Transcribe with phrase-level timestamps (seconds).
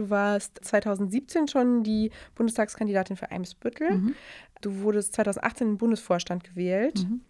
[0.00, 3.98] Du warst 2017 schon die Bundestagskandidatin für Eimsbüttel.
[3.98, 4.14] Mhm.
[4.62, 7.06] Du wurdest 2018 im Bundesvorstand gewählt.
[7.06, 7.20] Mhm.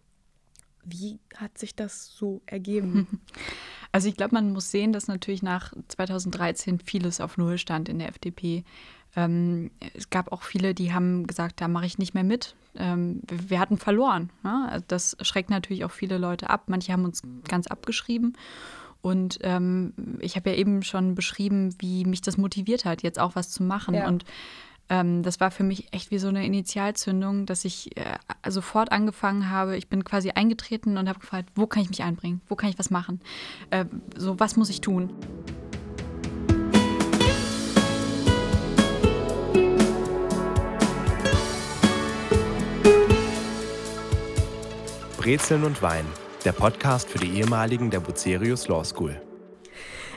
[0.84, 3.20] Wie hat sich das so ergeben?
[3.92, 7.98] Also ich glaube, man muss sehen, dass natürlich nach 2013 vieles auf Null stand in
[7.98, 8.62] der FDP.
[9.16, 12.54] Ähm, es gab auch viele, die haben gesagt, da mache ich nicht mehr mit.
[12.76, 14.30] Ähm, wir, wir, hatten verloren.
[14.44, 14.68] Ne?
[14.70, 16.66] Also das schreckt natürlich auch viele Leute ab.
[16.68, 18.36] Manche haben uns ganz abgeschrieben.
[19.02, 23.34] Und ähm, ich habe ja eben schon beschrieben, wie mich das motiviert hat, jetzt auch
[23.34, 23.94] was zu machen.
[23.94, 24.08] Ja.
[24.08, 24.24] Und
[24.90, 28.18] ähm, das war für mich echt wie so eine Initialzündung, dass ich äh,
[28.48, 29.76] sofort angefangen habe.
[29.76, 32.40] Ich bin quasi eingetreten und habe gefragt, wo kann ich mich einbringen?
[32.48, 33.20] Wo kann ich was machen?
[33.70, 33.84] Äh,
[34.16, 35.10] so, was muss ich tun?
[45.16, 46.06] Brezeln und Wein,
[46.44, 49.20] der Podcast für die ehemaligen der Bucerius Law School.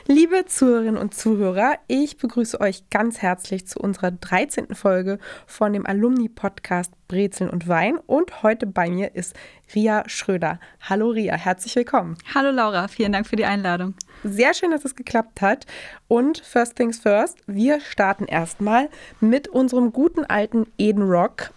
[0.06, 4.74] Liebe Zuhörerinnen und Zuhörer, ich begrüße euch ganz herzlich zu unserer 13.
[4.74, 7.98] Folge von dem Alumni-Podcast Brezeln und Wein.
[8.06, 9.34] Und heute bei mir ist
[9.74, 10.60] Ria Schröder.
[10.80, 12.16] Hallo Ria, herzlich willkommen.
[12.34, 13.94] Hallo Laura, vielen Dank für die Einladung.
[14.24, 15.66] Sehr schön, dass es geklappt hat.
[16.06, 18.88] Und first things first, wir starten erstmal
[19.20, 21.50] mit unserem guten alten Eden Rock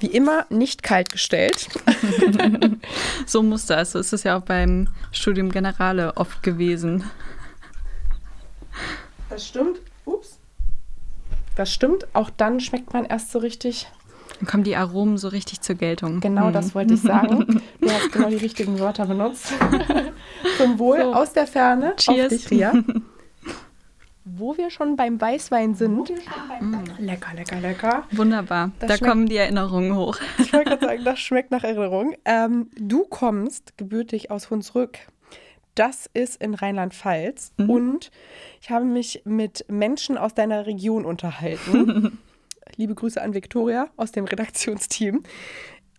[0.00, 1.68] wie immer nicht kalt gestellt.
[3.26, 3.92] so muss das.
[3.92, 7.04] So ist es ja auch beim Studium Generale oft gewesen.
[9.28, 9.78] Das stimmt.
[10.04, 10.38] Ups.
[11.54, 12.06] Das stimmt.
[12.14, 13.86] Auch dann schmeckt man erst so richtig.
[14.38, 16.20] Dann kommen die Aromen so richtig zur Geltung.
[16.20, 16.52] Genau, hm.
[16.52, 17.62] das wollte ich sagen.
[17.80, 19.52] Du hast genau die richtigen Wörter benutzt.
[20.58, 21.14] Zum Wohl so.
[21.14, 21.94] aus der Ferne.
[21.96, 22.32] Cheers.
[22.32, 22.72] Auf dich, Ria.
[24.24, 26.12] Wo wir schon beim Weißwein sind.
[26.48, 26.79] Beim.
[27.00, 28.04] Lecker, lecker, lecker.
[28.10, 28.72] Wunderbar.
[28.78, 30.18] Das da kommen die Erinnerungen hoch.
[30.38, 32.14] Ich wollte gerade sagen, das schmeckt nach Erinnerung.
[32.26, 34.98] Ähm, du kommst gebürtig aus Hunsrück.
[35.74, 37.52] Das ist in Rheinland-Pfalz.
[37.56, 37.70] Mhm.
[37.70, 38.10] Und
[38.60, 42.18] ich habe mich mit Menschen aus deiner Region unterhalten.
[42.76, 45.22] Liebe Grüße an Viktoria aus dem Redaktionsteam.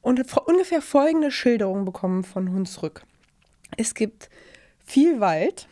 [0.02, 3.04] Und ungefähr folgende Schilderung bekommen von Hunsrück.
[3.76, 4.30] Es gibt
[4.86, 5.68] viel Wald,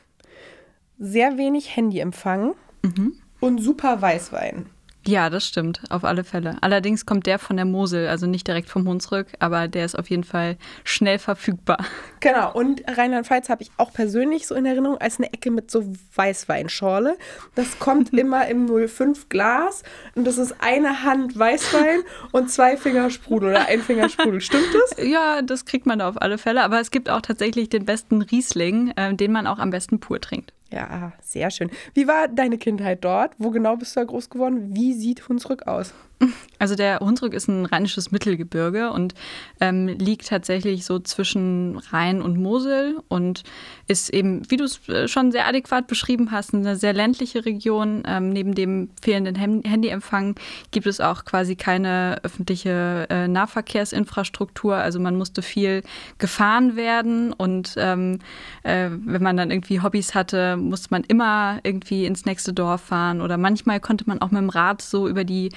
[0.98, 3.14] sehr wenig Handyempfang mhm.
[3.40, 4.68] und super Weißwein.
[5.10, 6.58] Ja, das stimmt, auf alle Fälle.
[6.62, 10.08] Allerdings kommt der von der Mosel, also nicht direkt vom Hunsrück, aber der ist auf
[10.12, 11.84] jeden Fall schnell verfügbar.
[12.20, 15.84] Genau, und Rheinland-Pfalz habe ich auch persönlich so in Erinnerung als eine Ecke mit so
[16.14, 17.18] Weißweinschorle.
[17.56, 19.82] Das kommt immer im 05 Glas
[20.14, 24.42] und das ist eine Hand Weißwein und zwei Finger Sprudel oder ein Finger Sprudel.
[24.42, 24.96] Stimmt das?
[25.10, 28.22] Ja, das kriegt man da auf alle Fälle, aber es gibt auch tatsächlich den besten
[28.22, 30.54] Riesling, äh, den man auch am besten pur trinkt.
[30.72, 31.72] Ja, sehr schön.
[31.94, 33.34] Wie war deine Kindheit dort?
[33.38, 34.76] Wo genau bist du da groß geworden?
[34.76, 35.94] Wie sieht Hunsrück aus?
[36.60, 39.16] Also der Hunsrück ist ein rheinisches Mittelgebirge und
[39.62, 43.44] ähm, liegt tatsächlich so zwischen Rhein und Mosel und
[43.88, 48.04] ist eben, wie du es äh, schon sehr adäquat beschrieben hast, eine sehr ländliche Region.
[48.06, 50.36] Ähm, neben dem fehlenden Handyempfang
[50.72, 54.76] gibt es auch quasi keine öffentliche äh, Nahverkehrsinfrastruktur.
[54.76, 55.82] Also man musste viel
[56.18, 58.20] gefahren werden und ähm,
[58.64, 63.22] äh, wenn man dann irgendwie Hobbys hatte, musste man immer irgendwie ins nächste Dorf fahren
[63.22, 65.52] oder manchmal konnte man auch mit dem Rad so über die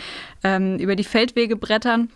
[0.45, 2.11] äh, ähm, über die Feldwege brettern.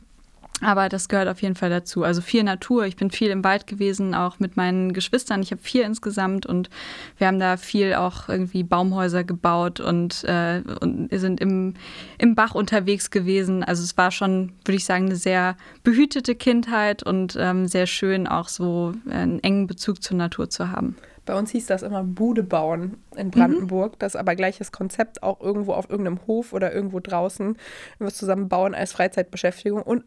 [0.60, 2.02] Aber das gehört auf jeden Fall dazu.
[2.02, 2.84] Also viel Natur.
[2.84, 5.42] Ich bin viel im Wald gewesen, auch mit meinen Geschwistern.
[5.42, 6.68] Ich habe vier insgesamt und
[7.16, 11.74] wir haben da viel auch irgendwie Baumhäuser gebaut und, äh, und sind im,
[12.18, 13.64] im Bach unterwegs gewesen.
[13.64, 18.26] Also es war schon, würde ich sagen, eine sehr behütete Kindheit und ähm, sehr schön
[18.26, 20.96] auch so einen engen Bezug zur Natur zu haben.
[21.26, 23.92] Bei uns hieß das immer Bude bauen in Brandenburg.
[23.92, 23.98] Mhm.
[23.98, 27.58] Das ist aber gleiches Konzept, auch irgendwo auf irgendeinem Hof oder irgendwo draußen.
[27.98, 30.04] Wir zusammen bauen als Freizeitbeschäftigung und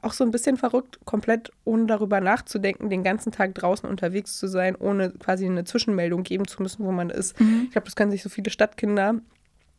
[0.00, 4.46] auch so ein bisschen verrückt, komplett ohne darüber nachzudenken, den ganzen Tag draußen unterwegs zu
[4.46, 7.38] sein, ohne quasi eine Zwischenmeldung geben zu müssen, wo man ist.
[7.40, 7.62] Mhm.
[7.64, 9.16] Ich glaube, das können sich so viele Stadtkinder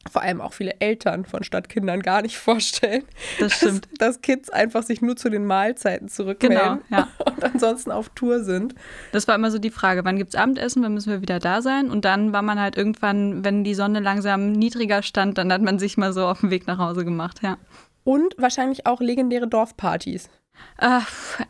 [0.09, 3.03] vor allem auch viele Eltern von Stadtkindern gar nicht vorstellen.
[3.39, 3.87] Das stimmt.
[3.97, 7.07] Dass, dass Kids einfach sich nur zu den Mahlzeiten zurückmelden genau, ja.
[7.25, 8.75] und ansonsten auf Tour sind.
[9.11, 11.61] Das war immer so die Frage, wann gibt es Abendessen, wann müssen wir wieder da
[11.61, 11.89] sein?
[11.89, 15.79] Und dann war man halt irgendwann, wenn die Sonne langsam niedriger stand, dann hat man
[15.79, 17.57] sich mal so auf den Weg nach Hause gemacht, ja.
[18.03, 20.29] Und wahrscheinlich auch legendäre Dorfpartys.
[20.77, 21.01] Äh,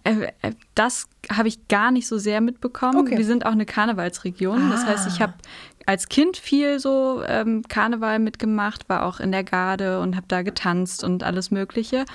[0.03, 2.97] äh, das habe ich gar nicht so sehr mitbekommen.
[2.97, 3.17] Okay.
[3.17, 4.63] Wir sind auch eine Karnevalsregion.
[4.63, 4.69] Ah.
[4.71, 5.33] Das heißt, ich habe
[5.85, 10.41] als Kind viel so ähm, Karneval mitgemacht, war auch in der Garde und habe da
[10.41, 12.05] getanzt und alles Mögliche.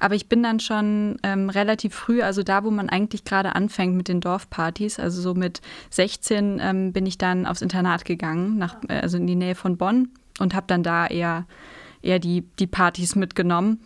[0.00, 3.96] Aber ich bin dann schon ähm, relativ früh, also da, wo man eigentlich gerade anfängt
[3.96, 5.60] mit den Dorfpartys, also so mit
[5.90, 9.76] 16 ähm, bin ich dann aufs Internat gegangen, nach, äh, also in die Nähe von
[9.76, 11.46] Bonn und habe dann da eher,
[12.02, 13.80] eher die, die Partys mitgenommen.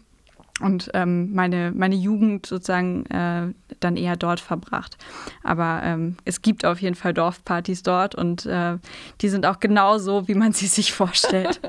[0.60, 4.96] Und ähm, meine, meine Jugend sozusagen äh, dann eher dort verbracht.
[5.42, 8.78] Aber ähm, es gibt auf jeden Fall Dorfpartys dort und äh,
[9.20, 11.60] die sind auch genau so, wie man sie sich vorstellt.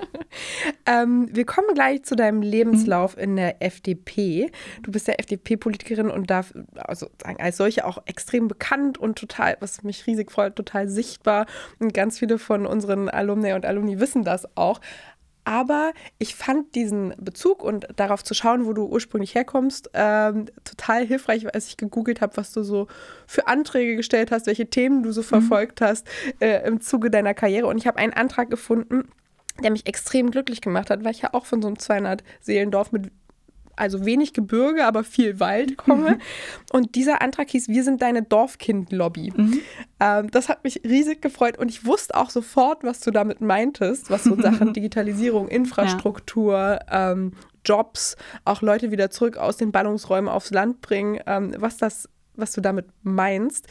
[0.86, 3.24] ähm, wir kommen gleich zu deinem Lebenslauf mhm.
[3.24, 4.52] in der FDP.
[4.82, 6.44] Du bist ja FDP-Politikerin und da
[6.76, 11.46] also als solche auch extrem bekannt und total, was mich riesig freut, total sichtbar.
[11.80, 14.80] Und ganz viele von unseren Alumni und Alumni wissen das auch.
[15.50, 21.08] Aber ich fand diesen Bezug und darauf zu schauen, wo du ursprünglich herkommst, ähm, total
[21.08, 22.86] hilfreich, als ich gegoogelt habe, was du so
[23.26, 25.26] für Anträge gestellt hast, welche Themen du so mhm.
[25.26, 26.08] verfolgt hast
[26.40, 27.66] äh, im Zuge deiner Karriere.
[27.66, 29.10] Und ich habe einen Antrag gefunden,
[29.64, 33.12] der mich extrem glücklich gemacht hat, weil ich ja auch von so einem 200-Seelendorf mit
[33.80, 36.12] also wenig Gebirge, aber viel Wald komme.
[36.12, 36.22] Mhm.
[36.72, 39.34] Und dieser Antrag hieß, wir sind deine Dorfkind-Lobby.
[39.36, 39.60] Mhm.
[40.00, 44.10] Ähm, das hat mich riesig gefreut und ich wusste auch sofort, was du damit meintest,
[44.10, 47.12] was so Sachen Digitalisierung, Infrastruktur, ja.
[47.12, 47.34] ähm,
[47.66, 48.16] Jobs,
[48.46, 52.08] auch Leute wieder zurück aus den Ballungsräumen aufs Land bringen, ähm, was das
[52.40, 53.68] was du damit meinst.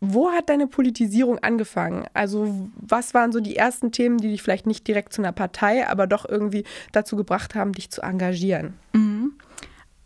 [0.00, 2.04] Wo hat deine Politisierung angefangen?
[2.14, 5.88] Also was waren so die ersten Themen, die dich vielleicht nicht direkt zu einer Partei,
[5.88, 8.74] aber doch irgendwie dazu gebracht haben, dich zu engagieren?
[8.92, 9.07] Mhm.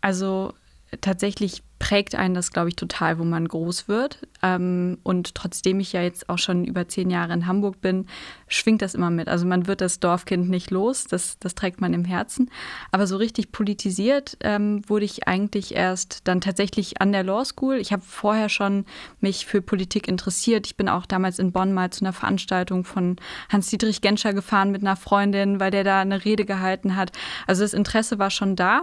[0.02, 0.52] Also
[1.00, 4.20] tatsächlich prägt einen das, glaube ich, total, wo man groß wird.
[4.40, 8.06] Ähm, und trotzdem ich ja jetzt auch schon über zehn Jahre in Hamburg bin,
[8.46, 9.26] schwingt das immer mit.
[9.26, 12.50] Also man wird das Dorfkind nicht los, das, das trägt man im Herzen.
[12.93, 17.76] Aber so richtig politisiert ähm, wurde ich eigentlich erst dann tatsächlich an der Law School.
[17.76, 18.84] Ich habe vorher schon
[19.20, 20.66] mich für Politik interessiert.
[20.66, 23.16] Ich bin auch damals in Bonn mal zu einer Veranstaltung von
[23.49, 27.10] Hans-Dietrich Genscher gefahren mit einer Freundin, weil der da eine Rede gehalten hat.
[27.49, 28.82] Also das Interesse war schon da.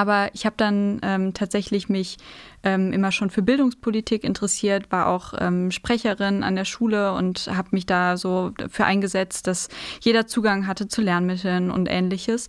[0.00, 2.16] Aber ich habe dann ähm, tatsächlich mich
[2.62, 7.68] ähm, immer schon für Bildungspolitik interessiert, war auch ähm, Sprecherin an der Schule und habe
[7.72, 9.68] mich da so für eingesetzt, dass
[10.00, 12.48] jeder Zugang hatte zu Lernmitteln und ähnliches.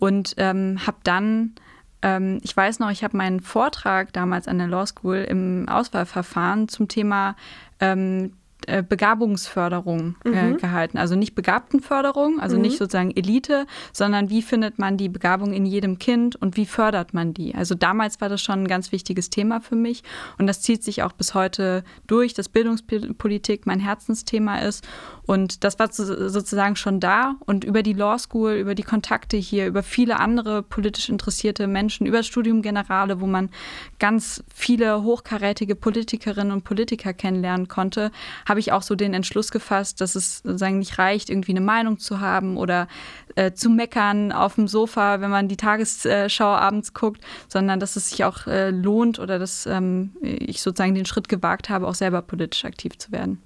[0.00, 1.54] Und ähm, habe dann
[2.02, 6.66] ähm, ich weiß noch, ich habe meinen Vortrag damals an der Law School im Auswahlverfahren
[6.66, 7.36] zum Thema
[7.78, 8.32] ähm,
[8.66, 10.56] äh, Begabungsförderung äh, mhm.
[10.58, 10.98] gehalten.
[10.98, 12.62] Also nicht Begabtenförderung, also mhm.
[12.62, 17.14] nicht sozusagen Elite, sondern wie findet man die Begabung in jedem Kind und wie fördert
[17.14, 17.54] man die?
[17.54, 20.02] Also damals war das schon ein ganz wichtiges Thema für mich
[20.38, 24.86] und das zieht sich auch bis heute durch, dass Bildungspolitik mein Herzensthema ist.
[25.24, 29.66] Und das war sozusagen schon da und über die Law School, über die Kontakte hier,
[29.66, 33.50] über viele andere politisch interessierte Menschen, über das Studium Generale, wo man
[33.98, 38.10] ganz viele hochkarätige Politikerinnen und Politiker kennenlernen konnte,
[38.48, 41.98] habe ich auch so den Entschluss gefasst, dass es sozusagen nicht reicht, irgendwie eine Meinung
[41.98, 42.88] zu haben oder
[43.34, 48.10] äh, zu meckern auf dem Sofa, wenn man die Tagesschau abends guckt, sondern dass es
[48.10, 52.22] sich auch äh, lohnt oder dass ähm, ich sozusagen den Schritt gewagt habe, auch selber
[52.22, 53.42] politisch aktiv zu werden.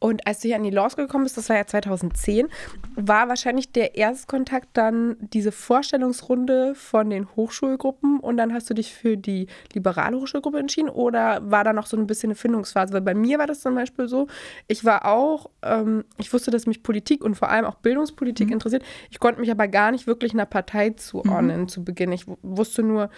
[0.00, 2.48] Und als du hier an die Law School gekommen bist, das war ja 2010,
[2.96, 8.94] war wahrscheinlich der Erstkontakt dann diese Vorstellungsrunde von den Hochschulgruppen und dann hast du dich
[8.94, 12.94] für die liberale Hochschulgruppe entschieden oder war da noch so ein bisschen eine Findungsphase?
[12.94, 14.26] Weil bei mir war das zum Beispiel so,
[14.68, 18.54] ich war auch, ähm, ich wusste, dass mich Politik und vor allem auch Bildungspolitik mhm.
[18.54, 18.82] interessiert.
[19.10, 21.68] Ich konnte mich aber gar nicht wirklich einer Partei zuordnen mhm.
[21.68, 22.10] zu Beginn.
[22.12, 23.10] Ich wusste nur,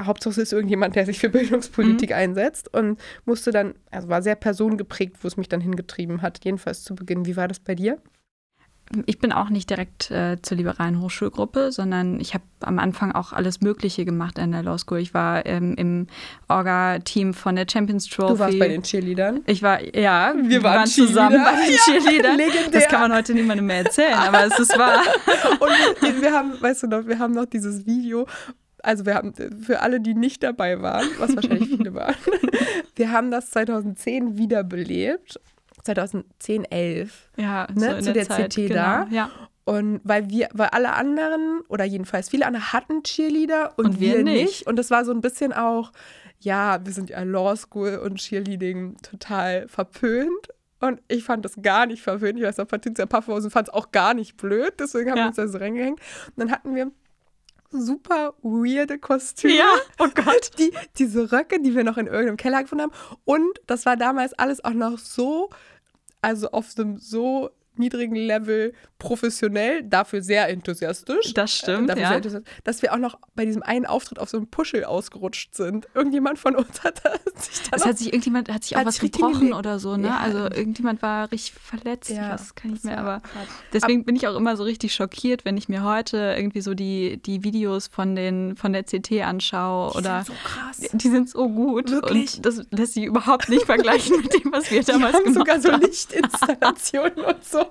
[0.00, 2.16] Hauptsache es ist irgendjemand, der sich für Bildungspolitik mhm.
[2.16, 6.84] einsetzt und musste dann, also war sehr personengeprägt, wo es mich dann hingetrieben hat, jedenfalls
[6.84, 7.26] zu Beginn.
[7.26, 7.98] Wie war das bei dir?
[9.06, 13.32] Ich bin auch nicht direkt äh, zur liberalen Hochschulgruppe, sondern ich habe am Anfang auch
[13.32, 14.98] alles Mögliche gemacht an der Law School.
[14.98, 16.08] Ich war ähm, im
[16.48, 18.32] Orga-Team von der Champions Trophy.
[18.32, 19.42] Du warst bei den Cheerleadern?
[19.46, 22.36] Ich war, ja, wir, wir waren zusammen bei den Cheerleadern.
[22.36, 22.70] Legendär.
[22.72, 25.00] Das kann man heute niemandem mehr erzählen, aber es ist wahr.
[25.60, 28.26] Und wir, wir haben, weißt du noch, wir haben noch dieses Video,
[28.82, 32.14] also wir haben für alle, die nicht dabei waren, was wahrscheinlich viele waren,
[32.96, 35.40] wir haben das 2010 wiederbelebt.
[35.82, 37.30] 2010, 11.
[37.36, 39.06] Ja, ne, so zu der, der CT genau, da.
[39.10, 39.30] Ja.
[39.64, 44.16] Und weil wir, weil alle anderen oder jedenfalls viele andere hatten Cheerleader und, und wir,
[44.16, 44.42] wir nicht.
[44.42, 44.66] nicht.
[44.66, 45.92] Und das war so ein bisschen auch,
[46.40, 50.48] ja, wir sind ja Law School und Cheerleading total verpönt.
[50.80, 52.38] Und ich fand das gar nicht verpönt.
[52.38, 54.72] Ich weiß noch, Patricia Paffhausen fand es auch gar nicht blöd.
[54.78, 55.24] Deswegen haben ja.
[55.24, 56.00] wir uns da so reingehängt.
[56.00, 56.90] Und dann hatten wir
[57.70, 59.54] super weirde Kostüme.
[59.54, 60.50] Ja, oh Gott.
[60.58, 63.18] Die, diese Röcke, die wir noch in irgendeinem Keller gefunden haben.
[63.24, 65.50] Und das war damals alles auch noch so,
[66.22, 71.32] also auf einem so niedrigen Level professionell, dafür sehr enthusiastisch.
[71.34, 72.20] Das stimmt, äh, ja.
[72.64, 75.88] dass wir auch noch bei diesem einen Auftritt auf so einem Puschel ausgerutscht sind.
[75.94, 77.02] Irgendjemand von uns hat
[77.36, 77.80] sich dann.
[77.80, 80.08] Es hat sich irgendjemand hat sich auch was gebrochen oder so, ne?
[80.08, 80.18] Ja.
[80.18, 82.10] Also irgendjemand war richtig verletzt.
[82.10, 83.22] Ja, das kann ich mir aber.
[83.72, 86.74] Deswegen Ab bin ich auch immer so richtig schockiert, wenn ich mir heute irgendwie so
[86.74, 90.24] die, die Videos von den von der CT anschaue die oder.
[90.24, 90.90] Sind so krass.
[90.92, 91.90] Die sind so gut.
[91.90, 92.36] Wirklich?
[92.36, 95.62] Und das lässt sich überhaupt nicht vergleichen mit dem, was wir damals die haben gemacht
[95.62, 97.59] sogar so Lichtinstallationen und so.
[97.60, 97.70] So.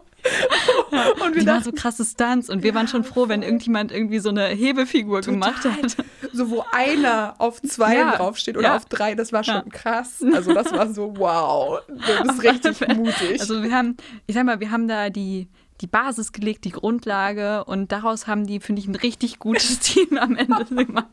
[1.25, 3.91] Und wir die waren so krasse Stunts und wir ja, waren schon froh, wenn irgendjemand
[3.91, 5.33] irgendwie so eine Hebefigur Total.
[5.33, 6.05] gemacht hat.
[6.33, 8.75] So, wo einer auf zwei ja, draufsteht oder ja.
[8.75, 10.23] auf drei, das war schon krass.
[10.33, 13.39] Also das war so, wow, das ist richtig mutig.
[13.39, 15.47] Also wir haben, ich sag mal, wir haben da die,
[15.81, 20.17] die Basis gelegt, die Grundlage und daraus haben die, finde ich, ein richtig gutes Team
[20.17, 21.07] am Ende gemacht.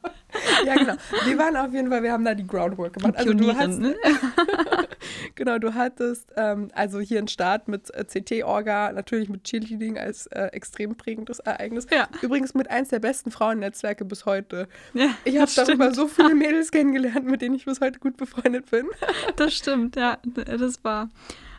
[0.65, 0.95] ja, genau.
[1.25, 3.17] Wir waren auf jeden Fall, wir haben da die Groundwork gemacht.
[3.17, 3.95] Also du hast, ne?
[5.35, 10.27] genau, du hattest ähm, also hier einen Start mit äh, CT-Orga, natürlich mit Cheerleading als
[10.29, 11.87] äh, extrem prägendes Ereignis.
[11.91, 12.09] Ja.
[12.23, 14.69] Übrigens mit eins der besten Frauennetzwerke bis heute.
[14.95, 18.71] Ja, ich habe darüber so viele Mädels kennengelernt, mit denen ich bis heute gut befreundet
[18.71, 18.87] bin.
[19.37, 21.09] das stimmt, ja, das war.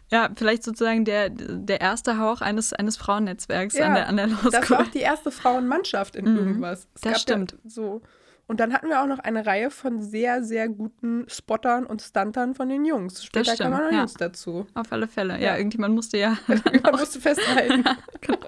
[0.10, 4.28] Ja, vielleicht sozusagen der, der erste Hauch eines, eines Frauennetzwerks ja, an der, an der
[4.28, 6.88] Law Das war auch die erste Frauenmannschaft in mhm, irgendwas.
[6.96, 7.52] Es das stimmt.
[7.52, 8.02] Ja so.
[8.48, 12.56] Und dann hatten wir auch noch eine Reihe von sehr, sehr guten Spottern und Stuntern
[12.56, 13.26] von den Jungs.
[13.26, 13.98] Später stimmt, kamen noch ja.
[14.00, 14.66] Jungs dazu.
[14.74, 15.34] Auf alle Fälle.
[15.34, 16.38] Ja, ja irgendjemand musste ja.
[16.48, 17.84] Man musste festhalten.
[18.22, 18.40] genau.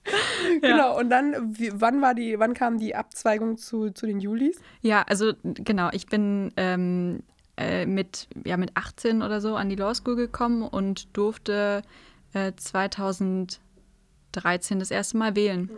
[0.62, 0.98] genau.
[0.98, 4.58] Und dann, wie, wann war die, wann kam die Abzweigung zu, zu den Julis?
[4.80, 7.22] Ja, also genau, ich bin ähm,
[7.58, 11.82] äh, mit, ja, mit 18 oder so an die Law School gekommen und durfte
[12.32, 13.58] äh, 2013
[14.78, 15.64] das erste Mal wählen.
[15.64, 15.76] Mhm.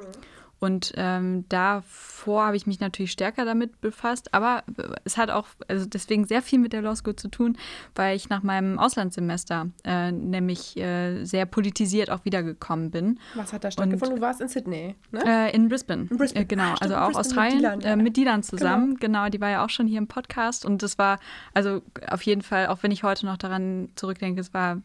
[0.61, 4.62] Und ähm, davor habe ich mich natürlich stärker damit befasst, aber
[5.04, 7.56] es hat auch also deswegen sehr viel mit der Law School zu tun,
[7.94, 13.20] weil ich nach meinem Auslandssemester äh, nämlich äh, sehr politisiert auch wiedergekommen bin.
[13.34, 14.14] Was hat da stattgefunden?
[14.14, 15.23] Und, du warst in Sydney, ne?
[15.26, 16.06] Äh, in Brisbane.
[16.11, 16.44] In Brisbane.
[16.44, 17.56] Äh, genau, Ach, also auch Australien.
[17.56, 17.92] Mit Dylan, ja.
[17.92, 19.25] Äh, mit Dylan zusammen, genau.
[19.25, 19.28] genau.
[19.30, 21.18] Die war ja auch schon hier im Podcast und das war
[21.52, 24.80] also auf jeden Fall, auch wenn ich heute noch daran zurückdenke, es war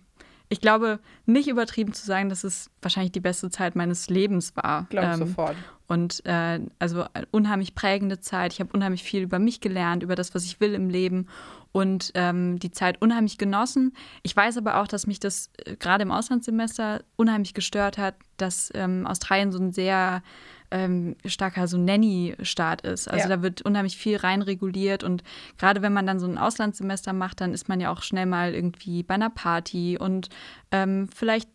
[0.50, 4.88] ich glaube, nicht übertrieben zu sagen, dass es wahrscheinlich die beste Zeit meines Lebens war.
[4.90, 5.56] Glaube ähm, sofort.
[5.88, 8.54] Und äh, also unheimlich prägende Zeit.
[8.54, 11.28] Ich habe unheimlich viel über mich gelernt, über das, was ich will im Leben
[11.72, 13.94] und ähm, die Zeit unheimlich genossen.
[14.24, 18.72] Ich weiß aber auch, dass mich das äh, gerade im Auslandssemester unheimlich gestört hat, dass
[18.74, 20.24] ähm, Australien so ein sehr
[20.72, 23.10] ähm, starker so Nanny-Staat ist.
[23.10, 23.36] Also ja.
[23.36, 25.24] da wird unheimlich viel reinreguliert und
[25.58, 28.54] gerade wenn man dann so ein Auslandssemester macht, dann ist man ja auch schnell mal
[28.54, 30.30] irgendwie bei einer Party und
[30.72, 31.50] ähm, vielleicht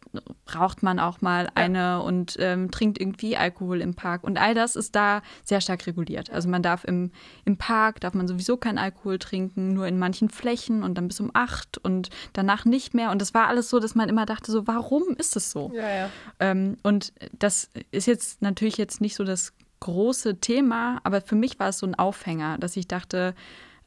[0.54, 1.50] raucht man auch mal ja.
[1.54, 5.86] eine und ähm, trinkt irgendwie Alkohol im Park und all das ist da sehr stark
[5.86, 6.30] reguliert.
[6.30, 7.10] Also man darf im,
[7.44, 11.20] im Park, darf man sowieso keinen Alkohol trinken, nur in manchen Flächen und dann bis
[11.20, 14.50] um acht und danach nicht mehr und das war alles so, dass man immer dachte
[14.50, 15.72] so, warum ist das so?
[15.74, 16.10] Ja, ja.
[16.40, 21.58] Ähm, und das ist jetzt natürlich jetzt nicht so das große Thema, aber für mich
[21.58, 23.34] war es so ein Aufhänger, dass ich dachte,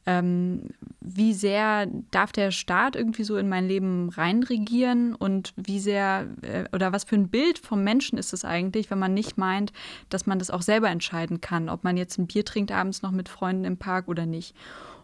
[0.08, 0.70] ähm,
[1.02, 6.64] wie sehr darf der Staat irgendwie so in mein Leben reinregieren und wie sehr äh,
[6.72, 9.70] oder was für ein Bild vom Menschen ist es eigentlich, wenn man nicht meint,
[10.08, 13.10] dass man das auch selber entscheiden kann, ob man jetzt ein Bier trinkt abends noch
[13.10, 14.56] mit Freunden im Park oder nicht.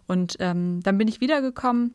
[0.07, 1.95] Und ähm, dann bin ich wiedergekommen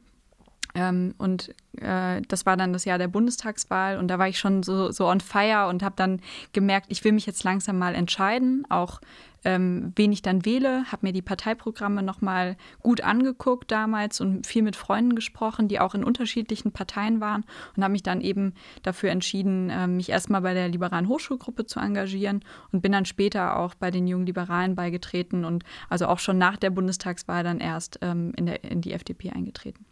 [0.76, 1.50] ähm, und
[1.82, 5.08] äh, das war dann das Jahr der Bundestagswahl und da war ich schon so, so
[5.08, 6.22] on fire und habe dann
[6.54, 9.02] gemerkt, ich will mich jetzt langsam mal entscheiden, auch
[9.46, 14.64] ähm, wen ich dann wähle, habe mir die Parteiprogramme nochmal gut angeguckt damals und viel
[14.64, 18.54] mit Freunden gesprochen, die auch in unterschiedlichen Parteien waren und habe mich dann eben
[18.84, 23.58] dafür entschieden, äh, mich erstmal bei der liberalen Hochschulgruppe zu engagieren und bin dann später
[23.58, 28.00] auch bei den jungen Liberalen beigetreten und also auch schon nach der Bundestagswahl dann erst
[28.02, 29.86] ähm, in, der, in die FDP eingetreten.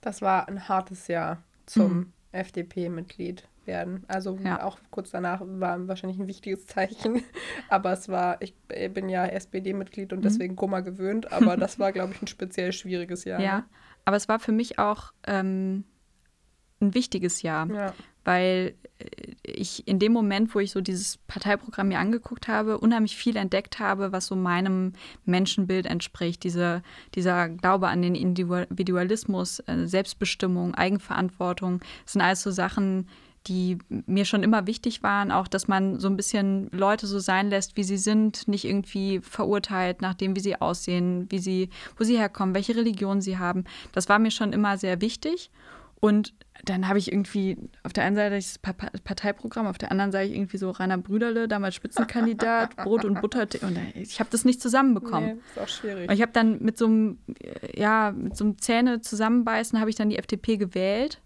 [0.00, 2.12] Das war ein hartes Jahr zum mhm.
[2.34, 4.04] FDP-Mitglied werden.
[4.08, 4.62] Also ja.
[4.62, 7.22] auch kurz danach war wahrscheinlich ein wichtiges Zeichen.
[7.68, 8.54] Aber es war, ich
[8.92, 10.22] bin ja SPD-Mitglied und mhm.
[10.22, 13.40] deswegen Kummer gewöhnt, aber das war, glaube ich, ein speziell schwieriges Jahr.
[13.44, 13.64] Ja, ne?
[14.04, 15.84] aber es war für mich auch ähm,
[16.80, 17.94] ein wichtiges Jahr, ja.
[18.24, 19.04] Weil äh,
[19.42, 23.78] ich in dem Moment, wo ich so dieses Parteiprogramm mir angeguckt habe, unheimlich viel entdeckt
[23.78, 24.92] habe, was so meinem
[25.24, 26.42] Menschenbild entspricht.
[26.44, 26.82] Diese,
[27.14, 33.08] dieser Glaube an den Individualismus, äh, Selbstbestimmung, Eigenverantwortung, sind alles so Sachen,
[33.46, 37.50] die mir schon immer wichtig waren, auch dass man so ein bisschen Leute so sein
[37.50, 42.04] lässt, wie sie sind, nicht irgendwie verurteilt nach dem, wie sie aussehen, wie sie, wo
[42.04, 43.64] sie herkommen, welche Religion sie haben.
[43.92, 45.50] Das war mir schon immer sehr wichtig.
[46.00, 50.32] Und dann habe ich irgendwie auf der einen Seite das Parteiprogramm, auf der anderen Seite
[50.32, 53.46] irgendwie so Rainer Brüderle, damals Spitzenkandidat, Brot und Butter.
[53.62, 55.34] Und ich habe das nicht zusammenbekommen.
[55.34, 56.08] Nee, ist auch schwierig.
[56.08, 57.18] Und ich habe dann mit so einem,
[57.74, 61.20] ja, mit so einem Zähne zusammenbeißen, habe ich dann die FDP gewählt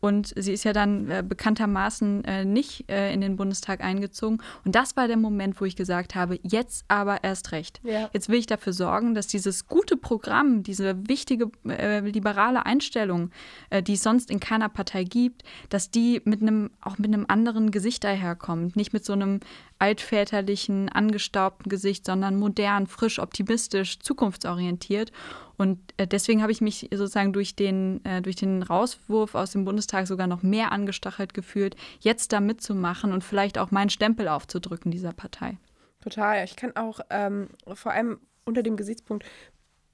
[0.00, 4.42] und sie ist ja dann äh, bekanntermaßen äh, nicht äh, in den Bundestag eingezogen.
[4.64, 7.80] Und das war der Moment, wo ich gesagt habe, jetzt aber erst recht.
[7.84, 8.08] Ja.
[8.12, 13.30] Jetzt will ich dafür sorgen, dass dieses gute Programm, diese wichtige äh, liberale Einstellung,
[13.68, 17.26] äh, die es sonst in keiner Partei gibt, dass die mit einem, auch mit einem
[17.28, 18.76] anderen Gesicht daherkommt.
[18.76, 19.40] Nicht mit so einem
[19.78, 25.12] altväterlichen, angestaubten Gesicht, sondern modern, frisch, optimistisch, zukunftsorientiert.
[25.60, 29.66] Und äh, deswegen habe ich mich sozusagen durch den, äh, durch den Rauswurf aus dem
[29.66, 34.90] Bundestag sogar noch mehr angestachelt gefühlt, jetzt da mitzumachen und vielleicht auch meinen Stempel aufzudrücken
[34.90, 35.58] dieser Partei.
[36.00, 36.42] Total.
[36.46, 39.26] Ich kann auch ähm, vor allem unter dem Gesichtspunkt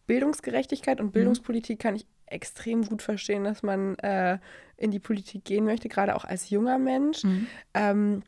[0.06, 1.12] Bildungsgerechtigkeit und mhm.
[1.12, 4.38] Bildungspolitik kann ich extrem gut verstehen, dass man äh,
[4.76, 7.24] in die Politik gehen möchte, gerade auch als junger Mensch.
[7.24, 7.48] Mhm.
[7.74, 8.22] Ähm,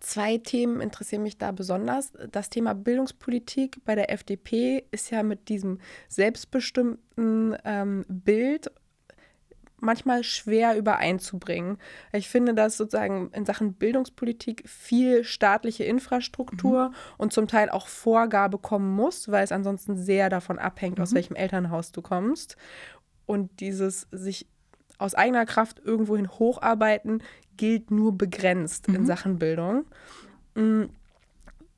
[0.00, 2.12] Zwei Themen interessieren mich da besonders.
[2.32, 5.78] Das Thema Bildungspolitik bei der FDP ist ja mit diesem
[6.08, 8.70] selbstbestimmten ähm, Bild
[9.78, 11.78] manchmal schwer übereinzubringen.
[12.12, 16.94] Ich finde, dass sozusagen in Sachen Bildungspolitik viel staatliche Infrastruktur mhm.
[17.18, 21.02] und zum Teil auch Vorgabe kommen muss, weil es ansonsten sehr davon abhängt, mhm.
[21.02, 22.56] aus welchem Elternhaus du kommst.
[23.26, 24.46] Und dieses sich
[24.98, 27.22] aus eigener Kraft irgendwohin hocharbeiten
[27.56, 28.94] gilt nur begrenzt mhm.
[28.94, 29.84] in Sachen Bildung.
[30.54, 30.84] Mm,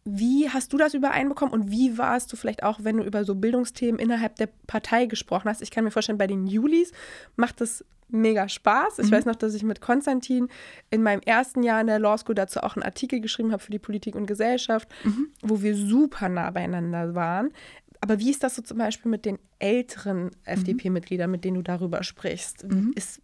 [0.05, 3.35] wie hast du das übereinbekommen und wie warst du vielleicht auch, wenn du über so
[3.35, 5.61] Bildungsthemen innerhalb der Partei gesprochen hast?
[5.61, 6.93] Ich kann mir vorstellen, bei den Julis
[7.37, 9.01] macht das mega Spaß.
[9.01, 9.13] Ich mhm.
[9.13, 10.49] weiß noch, dass ich mit Konstantin
[10.91, 13.71] in meinem ersten Jahr in der Law School dazu auch einen Artikel geschrieben habe für
[13.71, 15.29] die Politik und Gesellschaft, mhm.
[15.43, 17.51] wo wir super nah beieinander waren.
[18.01, 20.31] Aber wie ist das so zum Beispiel mit den älteren mhm.
[20.45, 22.65] FDP-Mitgliedern, mit denen du darüber sprichst?
[22.65, 22.93] Mhm.
[22.95, 23.21] Ist,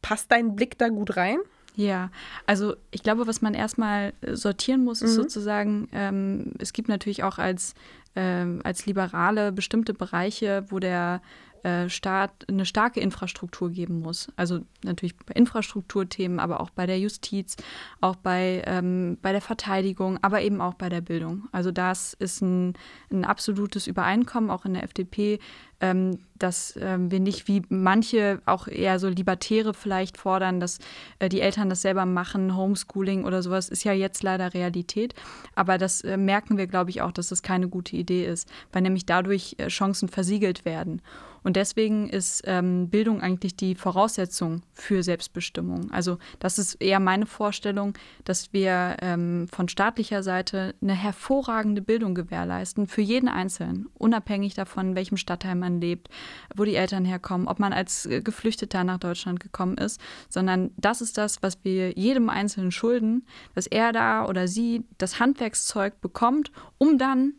[0.00, 1.38] passt dein Blick da gut rein?
[1.74, 2.10] Ja,
[2.46, 5.22] also ich glaube, was man erstmal äh, sortieren muss, ist mhm.
[5.22, 7.74] sozusagen, ähm, es gibt natürlich auch als,
[8.14, 11.22] ähm, als Liberale bestimmte Bereiche, wo der
[11.62, 14.28] äh, Staat eine starke Infrastruktur geben muss.
[14.34, 17.56] Also natürlich bei Infrastrukturthemen, aber auch bei der Justiz,
[18.00, 21.48] auch bei, ähm, bei der Verteidigung, aber eben auch bei der Bildung.
[21.52, 22.74] Also das ist ein,
[23.12, 25.38] ein absolutes Übereinkommen, auch in der FDP,
[25.82, 30.78] ähm, dass ähm, wir nicht wie manche auch eher so Libertäre vielleicht fordern, dass
[31.18, 35.14] äh, die Eltern das selber machen, Homeschooling oder sowas ist ja jetzt leider Realität.
[35.54, 38.82] Aber das äh, merken wir, glaube ich, auch, dass das keine gute Idee ist, weil
[38.82, 41.02] nämlich dadurch äh, Chancen versiegelt werden.
[41.44, 45.90] Und deswegen ist ähm, Bildung eigentlich die Voraussetzung für Selbstbestimmung.
[45.90, 52.14] Also das ist eher meine Vorstellung, dass wir ähm, von staatlicher Seite eine hervorragende Bildung
[52.14, 56.08] gewährleisten für jeden Einzelnen, unabhängig davon, in welchem Stadtteil man lebt,
[56.56, 61.00] wo die Eltern herkommen, ob man als äh, Geflüchteter nach Deutschland gekommen ist, sondern das
[61.00, 66.52] ist das, was wir jedem Einzelnen schulden, dass er da oder sie das Handwerkszeug bekommt,
[66.78, 67.34] um dann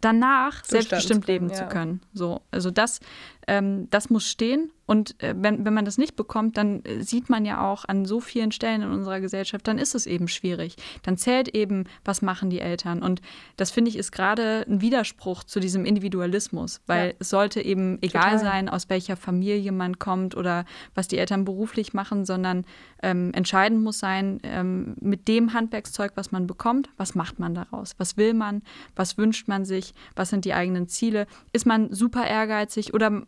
[0.00, 1.54] danach selbstbestimmt leben ja.
[1.54, 2.00] zu können.
[2.12, 3.00] So, also das,
[3.46, 7.30] ähm, das muss stehen und äh, wenn, wenn man das nicht bekommt, dann äh, sieht
[7.30, 10.74] man ja auch an so vielen Stellen in unserer Gesellschaft, dann ist es eben schwierig.
[11.04, 13.00] Dann zählt eben, was machen die Eltern.
[13.00, 13.22] Und
[13.56, 17.14] das finde ich ist gerade ein Widerspruch zu diesem Individualismus, weil ja.
[17.20, 18.38] es sollte eben egal Total.
[18.40, 20.64] sein, aus welcher Familie man kommt oder
[20.96, 22.64] was die Eltern beruflich machen, sondern
[23.00, 27.94] ähm, entscheidend muss sein, ähm, mit dem Handwerkszeug, was man bekommt, was macht man daraus?
[27.98, 28.62] Was will man?
[28.96, 29.94] Was wünscht man sich?
[30.16, 31.28] Was sind die eigenen Ziele?
[31.52, 33.22] Ist man super ehrgeizig oder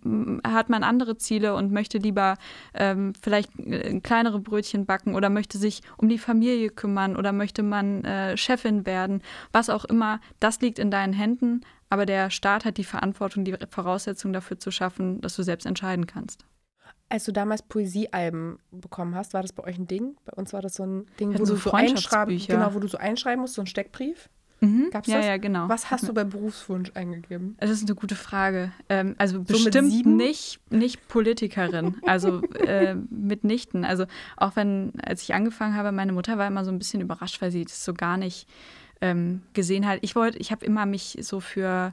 [0.45, 1.53] hat man andere Ziele?
[1.55, 2.37] und möchte lieber
[2.75, 7.63] ähm, vielleicht äh, kleinere Brötchen backen oder möchte sich um die Familie kümmern oder möchte
[7.63, 9.23] man äh, Chefin werden,
[9.53, 13.55] was auch immer, das liegt in deinen Händen, aber der Staat hat die Verantwortung, die
[13.69, 16.45] Voraussetzungen dafür zu schaffen, dass du selbst entscheiden kannst.
[17.09, 20.17] Als du damals Poesiealben bekommen hast, war das bei euch ein Ding?
[20.25, 22.97] Bei uns war das so ein Ding, wo du so einschreiben, genau, wo du so
[22.97, 24.31] einschreiben musst, so ein Steckbrief.
[24.63, 24.91] Mhm.
[24.93, 25.27] Gab's ja, das?
[25.27, 25.69] ja, genau.
[25.69, 27.57] Was hast du bei Berufswunsch eingegeben?
[27.59, 28.71] Das ist eine gute Frage.
[28.89, 33.85] Ähm, also so bestimmt nicht, nicht Politikerin, also äh, mitnichten.
[33.85, 37.43] Also auch wenn, als ich angefangen habe, meine Mutter war immer so ein bisschen überrascht,
[37.43, 38.47] weil sie das so gar nicht
[39.01, 39.99] ähm, gesehen hat.
[40.03, 41.93] Ich wollte, ich habe immer mich so für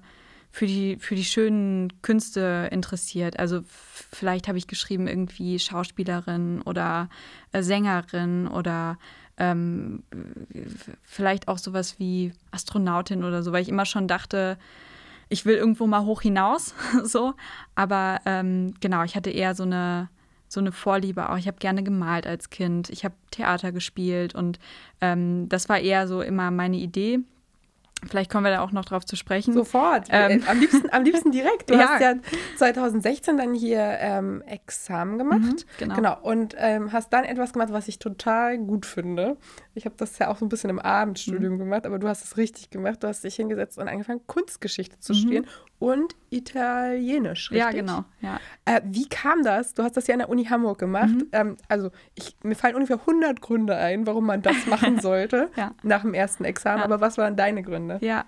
[0.52, 3.38] für die, für die schönen Künste interessiert.
[3.38, 7.08] Also vielleicht habe ich geschrieben irgendwie Schauspielerin oder
[7.52, 8.98] äh, Sängerin oder
[9.40, 10.04] ähm,
[11.04, 14.58] vielleicht auch sowas wie Astronautin oder so, weil ich immer schon dachte,
[15.30, 17.34] ich will irgendwo mal hoch hinaus, so.
[17.76, 20.10] Aber ähm, genau, ich hatte eher so eine
[20.52, 21.38] so eine Vorliebe auch.
[21.38, 22.90] Ich habe gerne gemalt als Kind.
[22.90, 24.60] Ich habe Theater gespielt und
[25.00, 27.20] ähm, das war eher so immer meine Idee.
[28.08, 29.54] Vielleicht kommen wir da auch noch drauf zu sprechen.
[29.54, 30.08] Sofort.
[30.10, 30.44] Ähm.
[30.48, 31.70] Am, liebsten, am liebsten direkt.
[31.70, 31.90] Du ja.
[31.90, 32.14] hast ja
[32.58, 35.42] 2016 dann hier ähm, Examen gemacht.
[35.42, 35.96] Mhm, genau.
[35.96, 36.18] genau.
[36.22, 39.38] Und ähm, hast dann etwas gemacht, was ich total gut finde.
[39.74, 41.60] Ich habe das ja auch so ein bisschen im Abendstudium mhm.
[41.60, 43.04] gemacht, aber du hast es richtig gemacht.
[43.04, 45.18] Du hast dich hingesetzt und angefangen, Kunstgeschichte zu mhm.
[45.18, 45.48] studieren
[45.80, 47.66] und Italienisch, richtig?
[47.66, 48.04] Ja, genau.
[48.22, 48.40] Ja.
[48.66, 49.74] Äh, wie kam das?
[49.74, 51.10] Du hast das ja an der Uni Hamburg gemacht.
[51.10, 51.28] Mhm.
[51.32, 55.74] Ähm, also ich, mir fallen ungefähr 100 Gründe ein, warum man das machen sollte ja.
[55.82, 56.84] nach dem ersten Examen.
[56.84, 57.89] Aber was waren deine Gründe?
[58.02, 58.26] Ja,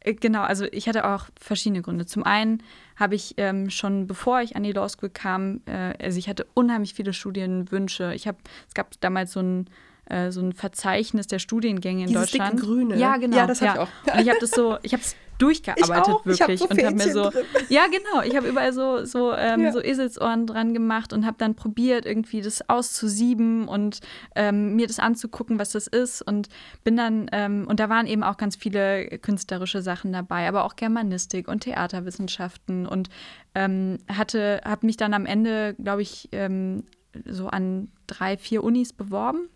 [0.00, 0.42] äh, genau.
[0.42, 2.06] Also ich hatte auch verschiedene Gründe.
[2.06, 2.62] Zum einen
[2.96, 6.46] habe ich ähm, schon, bevor ich an die Law School kam, äh, also ich hatte
[6.54, 8.12] unheimlich viele Studienwünsche.
[8.14, 9.70] Ich habe, es gab damals so ein
[10.08, 12.54] äh, so ein Verzeichnis der Studiengänge in Dieses Deutschland.
[12.54, 12.96] Dicke Grüne.
[12.96, 13.36] Ja, genau.
[13.36, 13.74] Ja, das ja.
[13.74, 13.88] ich auch.
[14.14, 16.26] Und ich habe das so, ich habe es durchgearbeitet auch.
[16.26, 17.44] Ich wirklich hab so und habe mir so drin.
[17.68, 19.72] ja genau ich habe überall so so, ähm, Ja.
[19.72, 24.00] so Eselsohren dran gemacht und habe dann probiert irgendwie das auszusieben und
[24.34, 26.48] ähm, mir das anzugucken was das ist und
[26.84, 30.76] bin dann ähm, und da waren eben auch ganz viele künstlerische Sachen dabei aber auch
[30.76, 33.08] Germanistik und Theaterwissenschaften und
[33.54, 36.84] ähm, hatte habe mich dann am Ende glaube ich ähm,
[37.26, 39.48] so an drei vier Unis beworben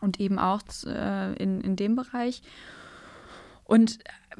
[0.00, 2.42] und eben auch äh, in, in dem Bereich.
[3.70, 3.98] Und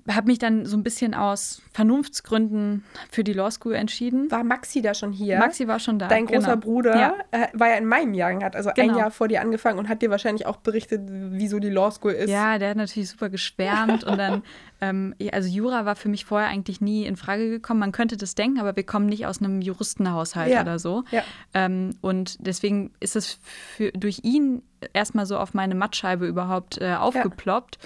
[0.09, 4.31] habe mich dann so ein bisschen aus Vernunftsgründen für die Law School entschieden.
[4.31, 5.39] War Maxi da schon hier?
[5.39, 6.09] Maxi war schon da.
[6.09, 6.57] Dein großer genau.
[6.57, 7.15] Bruder Ja.
[7.31, 8.99] äh, war ja in meinem Jahrgang, hat also ein Genau.
[8.99, 12.31] Jahr vor dir angefangen und hat dir wahrscheinlich auch berichtet, wieso die Law School ist.
[12.31, 14.43] Ja, der hat natürlich super geschwärmt und dann,
[14.81, 17.81] ähm, ja, also Jura war für mich vorher eigentlich nie in Frage gekommen.
[17.81, 20.63] Man könnte das denken, aber wir kommen nicht aus einem Juristenhaushalt Ja.
[20.63, 21.05] oder so.
[21.11, 21.23] Ja.
[21.55, 23.39] Ähm, und deswegen ist es
[23.77, 24.63] für, durch ihn
[24.93, 27.79] erstmal so auf meine Mattscheibe überhaupt äh, aufgeploppt.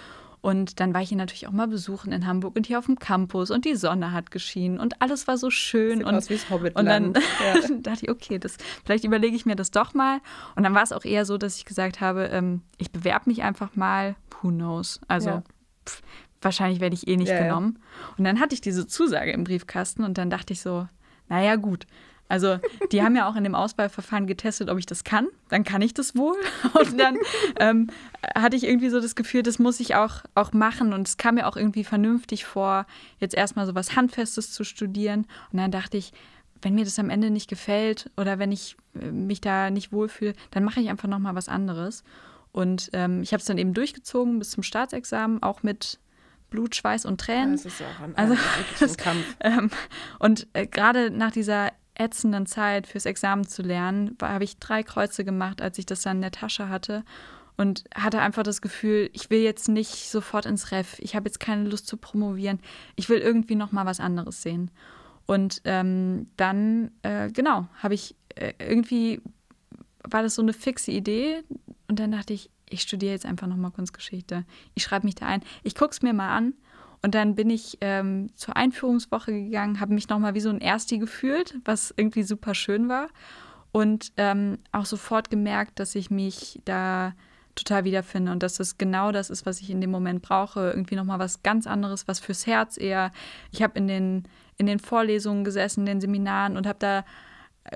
[0.45, 2.99] Und dann war ich ihn natürlich auch mal besuchen in Hamburg und hier auf dem
[2.99, 6.01] Campus und die Sonne hat geschienen und alles war so schön.
[6.01, 7.15] Sieht und, aus wie das und dann.
[7.15, 7.77] Ja.
[7.81, 10.21] dachte ich, okay, das, vielleicht überlege ich mir das doch mal.
[10.55, 13.43] Und dann war es auch eher so, dass ich gesagt habe, ähm, ich bewerbe mich
[13.43, 15.01] einfach mal, who knows.
[15.09, 15.43] Also Ja.
[15.87, 16.03] pff,
[16.43, 17.43] wahrscheinlich werde ich eh nicht ja.
[17.43, 17.79] genommen.
[18.19, 20.87] Und dann hatte ich diese Zusage im Briefkasten und dann dachte ich so,
[21.31, 21.87] naja gut.
[22.35, 22.59] Also
[22.91, 25.29] die haben ja auch in dem Auswahlverfahren getestet, ob ich das kann.
[25.51, 26.35] Dann kann ich das wohl.
[26.75, 27.17] Und dann
[27.61, 27.91] ähm,
[28.35, 30.93] hatte ich irgendwie so das Gefühl, das muss ich auch, auch machen.
[30.93, 32.87] Und es kam mir auch irgendwie vernünftig vor,
[33.21, 35.29] jetzt erstmal so was Handfestes zu studieren.
[35.53, 36.13] Und dann dachte ich,
[36.61, 40.33] wenn mir das am Ende nicht gefällt oder wenn ich äh, mich da nicht wohlfühle,
[40.51, 42.03] dann mache ich einfach noch mal was anderes.
[42.51, 46.01] Und ähm, ich habe es dann eben durchgezogen bis zum Staatsexamen, auch mit
[46.51, 47.53] Blut, Schweiß und Tränen.
[47.53, 49.37] Das ist auch ein, Also, ein Kampf.
[49.39, 49.71] Ähm,
[50.19, 55.25] und äh, gerade nach dieser ätzenden Zeit fürs Examen zu lernen, habe ich drei Kreuze
[55.25, 57.05] gemacht, als ich das dann in der Tasche hatte.
[57.57, 60.99] Und hatte einfach das Gefühl, ich will jetzt nicht sofort ins Ref.
[60.99, 62.59] Ich habe jetzt keine Lust zu promovieren.
[62.97, 64.73] Ich will irgendwie noch mal was anderes sehen.
[65.27, 69.21] Und ähm, dann, äh, genau, habe ich äh, irgendwie,
[70.03, 71.45] war das so eine fixe Idee.
[71.87, 74.45] Und dann dachte ich, ich studiere jetzt einfach noch mal Kunstgeschichte.
[74.75, 75.43] Ich schreibe mich da ein.
[75.63, 76.55] Ich gucke es mir mal an.
[77.05, 80.97] Und dann bin ich ähm, zur Einführungswoche gegangen, habe mich nochmal wie so ein Ersti
[80.97, 83.09] gefühlt, was irgendwie super schön war.
[83.73, 87.13] Und ähm, auch sofort gemerkt, dass ich mich da
[87.57, 90.71] total wiederfinde und dass das genau das ist, was ich in dem Moment brauche.
[90.71, 93.13] Irgendwie nochmal was ganz anderes, was fürs Herz eher.
[93.53, 94.23] Ich habe in den,
[94.57, 97.05] in den Vorlesungen gesessen, in den Seminaren und habe da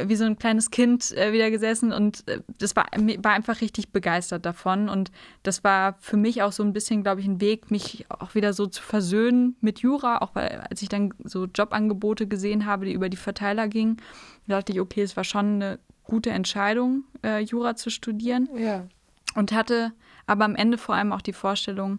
[0.04, 2.86] wie so ein kleines Kind äh, wieder gesessen und äh, das war,
[3.22, 4.88] war einfach richtig begeistert davon.
[4.88, 5.10] Und
[5.42, 8.52] das war für mich auch so ein bisschen, glaube ich, ein Weg, mich auch wieder
[8.52, 12.92] so zu versöhnen mit Jura, auch weil, als ich dann so Jobangebote gesehen habe, die
[12.92, 13.96] über die Verteiler gingen,
[14.46, 18.86] dachte ich, okay, es war schon eine gute Entscheidung, äh, Jura zu studieren Ja.
[19.34, 19.92] und hatte
[20.26, 21.98] aber am Ende vor allem auch die Vorstellung,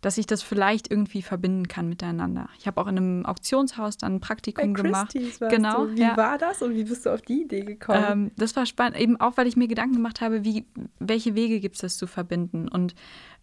[0.00, 2.48] dass ich das vielleicht irgendwie verbinden kann miteinander.
[2.58, 5.12] Ich habe auch in einem Auktionshaus dann ein Bei Praktikum gemacht.
[5.12, 5.96] Christie's warst Genau, du.
[5.96, 6.16] Wie ja.
[6.16, 8.04] war das und wie bist du auf die Idee gekommen?
[8.08, 10.64] Ähm, das war spannend, eben auch, weil ich mir Gedanken gemacht habe, wie,
[10.98, 12.68] welche Wege gibt es, das zu verbinden.
[12.68, 12.94] Und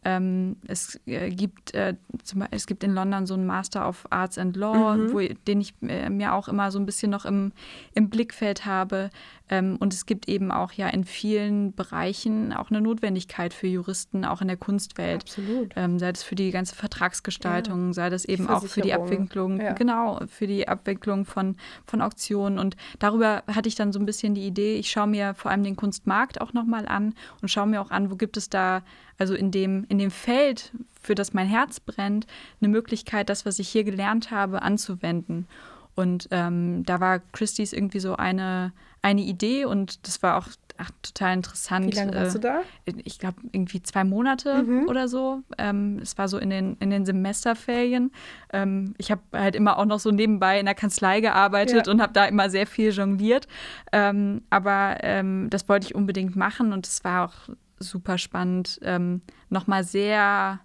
[0.04, 4.06] ähm, es äh, gibt äh, zum Beispiel, es gibt in London so einen Master of
[4.10, 5.14] Arts and Law, Mhm.
[5.14, 7.52] wo, den ich äh, mir auch immer so ein bisschen noch im,
[7.94, 9.10] im Blickfeld habe.
[9.50, 14.26] Ähm, und es gibt eben auch ja in vielen Bereichen auch eine Notwendigkeit für Juristen,
[14.26, 15.24] auch in der Kunstwelt.
[15.24, 15.72] Absolut.
[15.76, 19.74] Ähm, sei das für die ganze Vertragsgestaltung, sei das eben auch für die Abwicklung, ja.
[19.74, 21.56] genau, für die Abwicklung von,
[21.86, 22.60] von Auktionen.
[22.60, 25.64] Und darüber hatte ich dann so ein bisschen die Idee, ich schaue mir vor allem
[25.64, 28.84] den Kunstmarkt auch nochmal an und schaue mir auch an, wo gibt es da,
[29.18, 30.72] also in dem, in dem Feld,
[31.02, 32.28] für das mein Herz brennt,
[32.62, 35.48] eine Möglichkeit, das, was ich hier gelernt habe, anzuwenden.
[35.96, 38.72] Und ähm, da war Christie's irgendwie so eine,
[39.02, 40.48] eine Idee und das war auch
[40.78, 41.88] ach, total interessant.
[41.88, 42.62] Wie lange warst äh, du da?
[43.04, 44.88] ich glaube, irgendwie zwei Monate Mhm.
[44.90, 45.42] oder so.
[45.58, 48.12] Ähm, es war so in den, in den Semesterferien.
[48.54, 51.92] Ähm, ich habe halt immer auch noch so nebenbei in der Kanzlei gearbeitet Ja.
[51.92, 53.48] und habe da immer sehr viel jongliert.
[53.92, 58.80] Ähm, aber ähm, das wollte ich unbedingt machen und es war auch super spannend.
[58.84, 60.60] Ähm, Nochmal sehr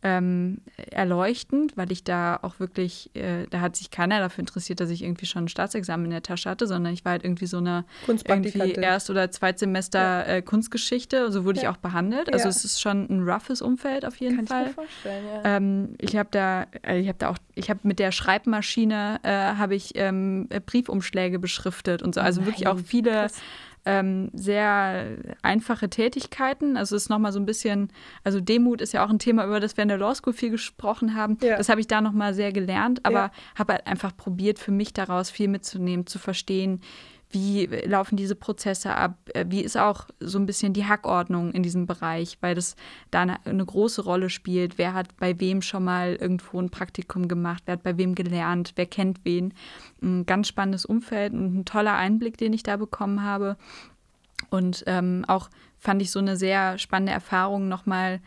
[0.00, 0.60] ähm,
[0.92, 5.02] erleuchtend, weil ich da auch wirklich, äh, da hat sich keiner dafür interessiert, dass ich
[5.02, 7.84] irgendwie schon ein Staatsexamen in der Tasche hatte, sondern ich war halt irgendwie so eine
[8.24, 8.74] irgendwie.
[8.74, 11.72] Erst- oder Zweitsemester äh, Kunstgeschichte, so wurde ich Ja.
[11.72, 12.32] auch behandelt.
[12.32, 12.50] Also Ja.
[12.50, 14.66] es ist schon ein roughes Umfeld auf jeden Kann ich Fall.
[14.66, 15.42] mir vorstellen, ja.
[15.56, 19.30] Ähm, ich habe da, äh, ich habe da auch, ich habe mit der Schreibmaschine äh,
[19.56, 22.20] habe ich ähm, äh, Briefumschläge beschriftet und so.
[22.20, 23.40] Also wirklich auch Nein, viele krass.
[23.90, 26.76] Ähm, sehr einfache Tätigkeiten.
[26.76, 27.88] Also es ist nochmal so ein bisschen,
[28.22, 30.50] also Demut ist ja auch ein Thema, über das wir in der Law School viel
[30.50, 31.38] gesprochen haben.
[31.40, 31.56] Ja.
[31.56, 33.30] Das habe ich da nochmal sehr gelernt, aber Ja.
[33.58, 36.82] habe halt einfach probiert, für mich daraus viel mitzunehmen, zu verstehen,
[37.30, 41.62] wie laufen diese Prozesse ab, äh, wie ist auch so ein bisschen die Hackordnung in
[41.62, 42.74] diesem Bereich, weil das
[43.10, 44.78] da eine, eine, große Rolle spielt.
[44.78, 48.72] Wer hat bei wem schon mal irgendwo ein Praktikum gemacht, wer hat bei wem gelernt,
[48.76, 49.52] wer kennt wen.
[50.02, 53.56] Ein ganz spannendes Umfeld und ein toller Einblick, den ich da bekommen habe.
[54.50, 58.20] Und ähm, auch fand ich so eine sehr spannende Erfahrung nochmal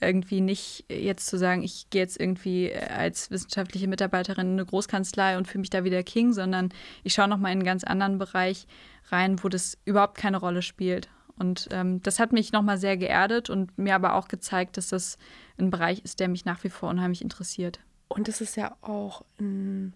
[0.00, 4.66] irgendwie nicht jetzt zu sagen, ich gehe jetzt irgendwie äh, als wissenschaftliche Mitarbeiterin in eine
[4.66, 6.70] Großkanzlei und fühle mich da wieder King, sondern
[7.02, 8.66] ich schaue nochmal in einen ganz anderen Bereich
[9.08, 11.08] rein, wo das überhaupt keine Rolle spielt.
[11.38, 15.18] Und ähm, das hat mich nochmal sehr geerdet und mir aber auch gezeigt, dass das
[15.58, 17.80] ein Bereich ist, der mich nach wie vor unheimlich interessiert.
[18.08, 19.94] Und es ist ja auch ein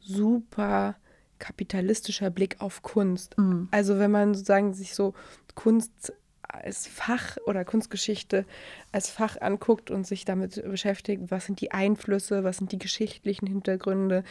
[0.00, 0.96] super
[1.38, 3.36] kapitalistischer Blick auf Kunst.
[3.38, 3.68] Mhm.
[3.70, 5.14] Also wenn man sozusagen sich so
[5.54, 6.12] Kunst
[6.48, 8.44] als Fach oder Kunstgeschichte
[8.92, 13.46] als Fach anguckt und sich damit beschäftigt, was sind die Einflüsse, was sind die geschichtlichen
[13.46, 14.24] Hintergründe,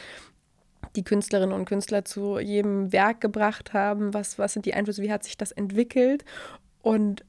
[0.95, 5.11] die Künstlerinnen und Künstler zu jedem Werk gebracht haben, was, was sind die Einflüsse, wie
[5.11, 6.23] hat sich das entwickelt
[6.81, 7.25] und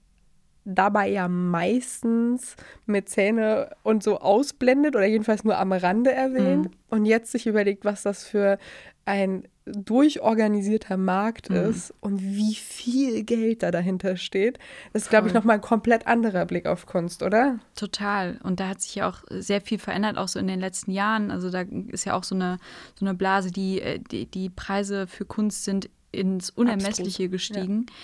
[0.65, 6.77] dabei ja meistens mit Zähne und so ausblendet oder jedenfalls nur am Rande erwähnt mhm.
[6.89, 8.59] und jetzt sich überlegt, was das für
[9.05, 11.57] ein durchorganisierter Markt mhm.
[11.57, 14.59] ist und wie viel Geld da dahinter steht,
[14.93, 17.59] das ist, glaube ich, nochmal ein komplett anderer Blick auf Kunst, oder?
[17.75, 18.39] Total.
[18.43, 21.31] Und da hat sich ja auch sehr viel verändert, auch so in den letzten Jahren.
[21.31, 22.59] Also da ist ja auch so eine,
[22.99, 27.31] so eine Blase, die, äh, die, die Preise für Kunst sind ins Unermessliche Abstrus.
[27.31, 27.87] gestiegen.
[27.89, 27.95] Ja.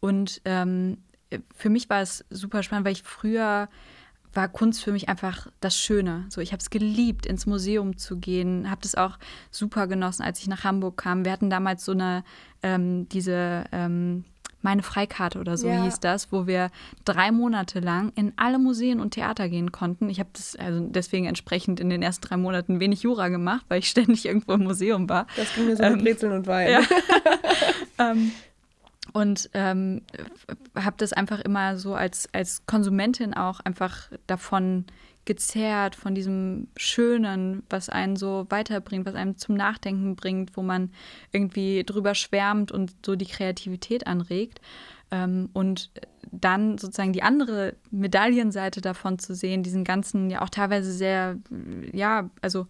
[0.00, 0.98] Und ähm,
[1.54, 3.68] für mich war es super spannend, weil ich früher
[4.38, 6.24] war Kunst für mich einfach das Schöne.
[6.28, 9.18] So, ich habe es geliebt, ins Museum zu gehen, habe das auch
[9.50, 11.24] super genossen, als ich nach Hamburg kam.
[11.24, 12.22] Wir hatten damals so eine,
[12.62, 14.24] ähm, diese ähm,
[14.62, 15.82] meine Freikarte oder so ja.
[15.82, 16.70] hieß das, wo wir
[17.04, 20.08] drei Monate lang in alle Museen und Theater gehen konnten.
[20.08, 23.80] Ich habe das also deswegen entsprechend in den ersten drei Monaten wenig Jura gemacht, weil
[23.80, 25.26] ich ständig irgendwo im Museum war.
[25.34, 26.70] Das ging mir so ähm, mit Brezeln und Wein.
[26.70, 26.82] Ja.
[28.10, 28.30] ähm,
[29.18, 30.02] und ähm,
[30.76, 34.84] habe das einfach immer so als, als Konsumentin auch einfach davon
[35.24, 40.92] gezerrt, von diesem Schönen, was einen so weiterbringt, was einem zum Nachdenken bringt, wo man
[41.32, 44.60] irgendwie drüber schwärmt und so die Kreativität anregt.
[45.10, 45.90] Ähm, und
[46.30, 51.38] dann sozusagen die andere Medaillenseite davon zu sehen, diesen ganzen, ja auch teilweise sehr,
[51.92, 52.68] ja, also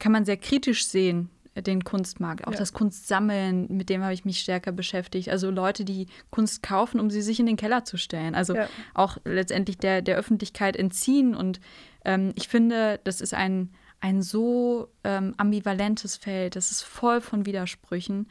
[0.00, 1.30] kann man sehr kritisch sehen,
[1.62, 2.58] den Kunstmarkt, auch ja.
[2.58, 5.28] das Kunstsammeln, mit dem habe ich mich stärker beschäftigt.
[5.28, 8.34] Also Leute, die Kunst kaufen, um sie sich in den Keller zu stellen.
[8.34, 8.68] Also ja.
[8.94, 11.34] auch letztendlich der, der Öffentlichkeit entziehen.
[11.34, 11.60] Und
[12.04, 17.46] ähm, ich finde, das ist ein, ein so ähm, ambivalentes Feld, das ist voll von
[17.46, 18.28] Widersprüchen.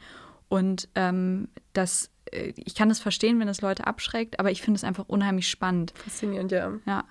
[0.48, 4.78] Und ähm, das, äh, ich kann es verstehen, wenn es Leute abschreckt, aber ich finde
[4.78, 5.92] es einfach unheimlich spannend.
[5.96, 6.72] Faszinierend, ja.
[6.86, 7.04] Ja.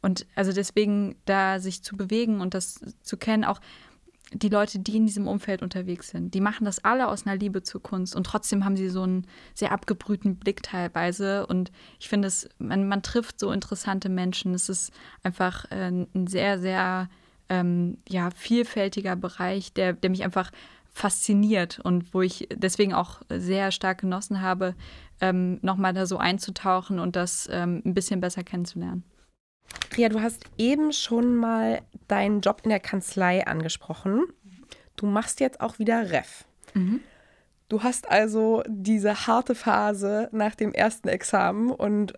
[0.00, 3.60] Und also deswegen da sich zu bewegen und das zu kennen, auch
[4.34, 7.62] die Leute, die in diesem Umfeld unterwegs sind, die machen das alle aus einer Liebe
[7.62, 11.46] zur Kunst und trotzdem haben sie so einen sehr abgebrühten Blick teilweise.
[11.46, 11.70] Und
[12.00, 14.54] ich finde, es, man, man trifft so interessante Menschen.
[14.54, 14.92] Es ist
[15.22, 17.08] einfach äh, ein sehr, sehr
[17.48, 20.50] ähm, ja, vielfältiger Bereich, der, der mich einfach
[20.92, 24.74] fasziniert und wo ich deswegen auch sehr stark genossen habe,
[25.20, 29.04] ähm, nochmal da so einzutauchen und das ähm, ein bisschen besser kennenzulernen.
[29.96, 34.24] Ria, du hast eben schon mal deinen Job in der Kanzlei angesprochen.
[34.96, 36.44] Du machst jetzt auch wieder Ref.
[36.74, 37.00] Mhm.
[37.68, 42.14] Du hast also diese harte Phase nach dem ersten Examen und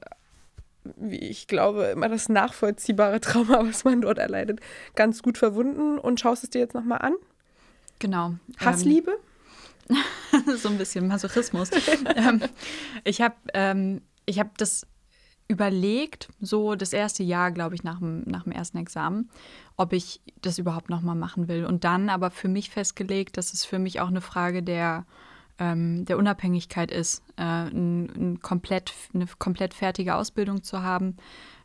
[0.97, 4.61] wie ich glaube, immer das nachvollziehbare Trauma, was man dort erleidet,
[4.95, 7.15] ganz gut verwunden und schaust es dir jetzt nochmal an?
[7.99, 8.35] Genau.
[8.59, 9.19] Hassliebe?
[9.89, 11.71] Ähm, so ein bisschen Masochismus.
[12.17, 12.43] ähm,
[13.05, 14.87] ich habe ähm, hab das
[15.49, 19.31] überlegt, so das erste Jahr, glaube ich, nach dem, nach dem ersten Examen,
[19.77, 21.65] ob ich das überhaupt nochmal machen will.
[21.65, 25.07] Und dann aber für mich festgelegt, dass es für mich auch eine Frage der,
[25.59, 31.17] ähm, der Unabhängigkeit ist, äh, ein, ein komplett, eine komplett fertige Ausbildung zu haben.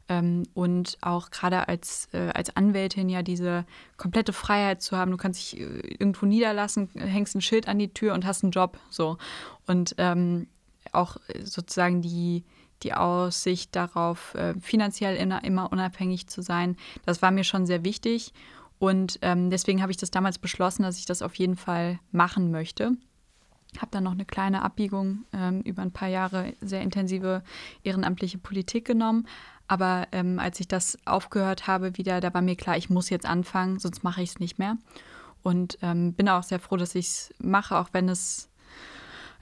[0.09, 3.65] Ähm, und auch gerade als, äh, als Anwältin ja diese
[3.97, 5.11] komplette Freiheit zu haben.
[5.11, 5.63] Du kannst dich äh,
[5.97, 8.77] irgendwo niederlassen, hängst ein Schild an die Tür und hast einen Job.
[8.89, 9.17] So.
[9.65, 10.47] Und ähm,
[10.91, 12.43] auch sozusagen die,
[12.83, 16.77] die Aussicht darauf, äh, finanziell immer unabhängig zu sein.
[17.05, 18.33] Das war mir schon sehr wichtig.
[18.79, 22.49] Und ähm, deswegen habe ich das damals beschlossen, dass ich das auf jeden Fall machen
[22.49, 22.93] möchte.
[23.77, 27.43] Habe dann noch eine kleine Abbiegung ähm, über ein paar Jahre sehr intensive
[27.83, 29.27] ehrenamtliche Politik genommen.
[29.67, 33.25] Aber ähm, als ich das aufgehört habe wieder, da war mir klar, ich muss jetzt
[33.25, 34.77] anfangen, sonst mache ich es nicht mehr.
[35.43, 38.49] Und ähm, bin auch sehr froh, dass ich es mache, auch wenn es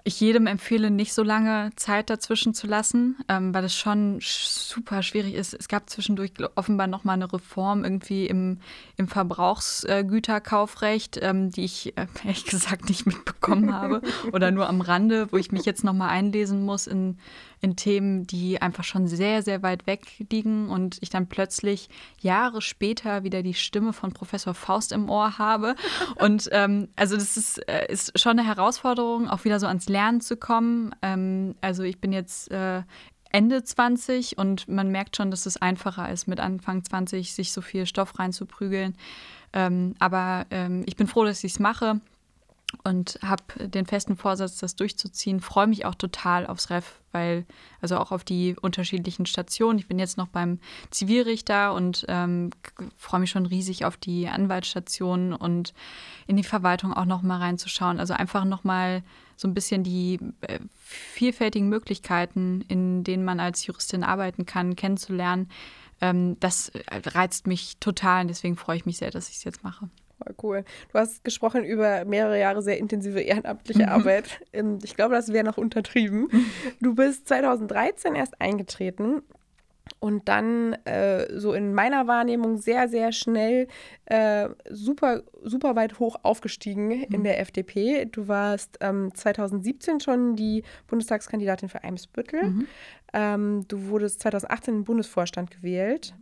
[0.03, 5.03] ich jedem empfehle, nicht so lange Zeit dazwischen zu lassen, ähm, weil es schon super
[5.03, 5.53] schwierig ist.
[5.53, 8.59] Es gab zwischendurch offenbar noch mal eine Reform irgendwie im,
[8.97, 15.31] im Verbrauchsgüterkaufrecht, ähm, die ich äh, ehrlich gesagt nicht mitbekommen habe oder nur am Rande,
[15.31, 17.17] wo ich mich jetzt noch mal einlesen muss in
[17.61, 22.61] in Themen, die einfach schon sehr, sehr weit weg liegen und ich dann plötzlich Jahre
[22.61, 25.75] später wieder die Stimme von Professor Faust im Ohr habe.
[26.15, 30.21] Und ähm, also das ist, äh, ist schon eine Herausforderung, auch wieder so ans Lernen
[30.21, 30.95] zu kommen.
[31.01, 32.83] Ähm, also ich bin jetzt äh,
[33.31, 37.61] Ende 20 und man merkt schon, dass es einfacher ist, mit Anfang 20 sich so
[37.61, 38.95] viel Stoff reinzuprügeln.
[39.53, 42.01] Ähm, aber ähm, ich bin froh, dass ich es mache
[42.83, 45.39] und habe den festen Vorsatz, das durchzuziehen.
[45.39, 47.45] Freue mich auch total aufs Ref, weil,
[47.81, 49.79] also auch auf die unterschiedlichen Stationen.
[49.79, 50.59] Ich bin jetzt noch beim
[50.91, 52.51] Zivilrichter und ähm,
[52.95, 55.73] freue mich schon riesig auf die Anwaltsstation und
[56.27, 57.99] in die Verwaltung auch noch mal reinzuschauen.
[57.99, 59.03] Also einfach noch mal
[59.35, 65.49] so ein bisschen die äh, vielfältigen Möglichkeiten, in denen man als Juristin arbeiten kann, kennenzulernen.
[66.01, 69.63] Ähm, das reizt mich total und deswegen freue ich mich sehr, dass ich es jetzt
[69.63, 69.89] mache.
[70.23, 70.63] Voll cool.
[70.91, 73.89] Du hast gesprochen über mehrere Jahre sehr intensive ehrenamtliche mhm.
[73.89, 74.41] Arbeit.
[74.83, 76.29] Ich glaube, das wäre noch untertrieben.
[76.81, 79.21] Du bist 2013 erst eingetreten
[79.99, 83.67] und dann äh, so in meiner Wahrnehmung sehr, sehr schnell
[84.05, 87.05] äh, super, super weit hoch aufgestiegen mhm.
[87.11, 88.05] in der FDP.
[88.05, 92.43] Du warst ähm, 2017 schon die Bundestagskandidatin für Eimsbüttel.
[92.43, 92.67] Mhm.
[93.13, 96.13] Ähm, du wurdest 2018 im Bundesvorstand gewählt.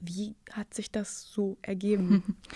[0.00, 2.36] Wie hat sich das so ergeben?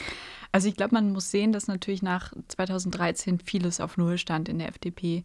[0.54, 4.58] Also ich glaube, man muss sehen, dass natürlich nach 2013 vieles auf Null stand in
[4.58, 5.24] der FDP.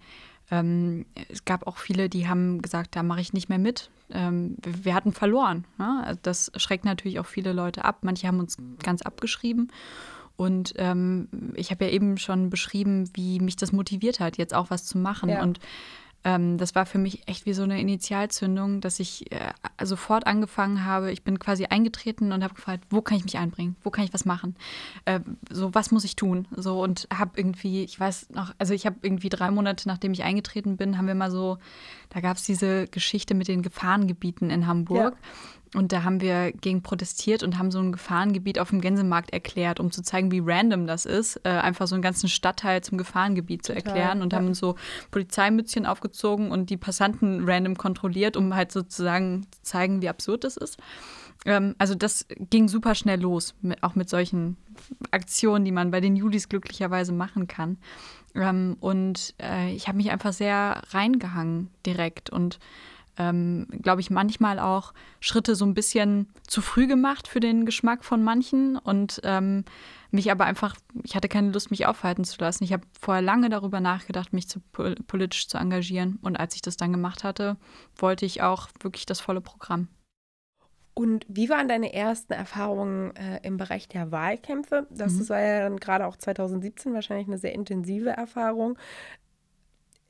[0.50, 3.90] Ähm, es gab auch viele, die haben gesagt, da mache ich nicht mehr mit.
[4.10, 5.66] Ähm, wir hatten verloren.
[5.78, 6.02] Ne?
[6.06, 8.00] Also das schreckt natürlich auch viele Leute ab.
[8.04, 9.70] Manche haben uns ganz abgeschrieben.
[10.38, 14.70] Und ähm, ich habe ja eben schon beschrieben, wie mich das motiviert hat, jetzt auch
[14.70, 15.30] was zu machen.
[15.30, 15.42] Ja.
[15.42, 15.60] Und
[16.24, 19.54] ähm, das war für mich echt wie so eine Initialzündung, dass ich äh,
[19.84, 21.12] sofort angefangen habe.
[21.12, 23.76] Ich bin quasi eingetreten und habe gefragt, wo kann ich mich einbringen?
[23.84, 24.56] Wo kann ich was machen?
[25.06, 26.48] Äh, so, was muss ich tun?
[26.56, 30.24] So und habe irgendwie, ich weiß noch, also ich habe irgendwie drei Monate nachdem ich
[30.24, 31.58] eingetreten bin, haben wir mal so,
[32.10, 35.14] da gab es diese Geschichte mit den Gefahrengebieten in Hamburg.
[35.14, 35.30] Ja.
[35.74, 39.80] Und da haben wir gegen protestiert und haben so ein Gefahrengebiet auf dem Gänsemarkt erklärt,
[39.80, 43.66] um zu zeigen, wie random das ist, äh, einfach so einen ganzen Stadtteil zum Gefahrengebiet
[43.66, 44.40] zu Total, erklären und ja.
[44.40, 44.76] haben uns so
[45.12, 50.58] Polizeimützchen aufgezogen und die Passanten random kontrolliert, um halt sozusagen zu zeigen, wie absurd das
[50.58, 50.78] ist.
[51.46, 54.58] Ähm, also das ging super schnell los, mit, auch mit solchen
[55.12, 57.78] Aktionen, die man bei den Julis glücklicherweise machen kann.
[58.36, 62.60] Ähm, und äh, ich habe mich einfach sehr reingehangen direkt und
[63.18, 68.04] ähm, glaube ich, manchmal auch Schritte so ein bisschen zu früh gemacht für den Geschmack
[68.04, 69.66] von manchen und ähm,
[70.12, 72.64] mich aber einfach, ich hatte keine Lust, mich aufhalten zu lassen.
[72.64, 74.62] Ich habe vorher lange darüber nachgedacht, mich zu,
[75.08, 77.58] politisch zu engagieren und als ich das dann gemacht hatte,
[77.96, 79.88] wollte ich auch wirklich das volle Programm.
[80.98, 84.88] Und wie waren deine ersten Erfahrungen äh, im Bereich der Wahlkämpfe?
[84.90, 85.30] Das mhm.
[85.30, 88.80] war ja dann gerade auch 2017 wahrscheinlich eine sehr intensive Erfahrung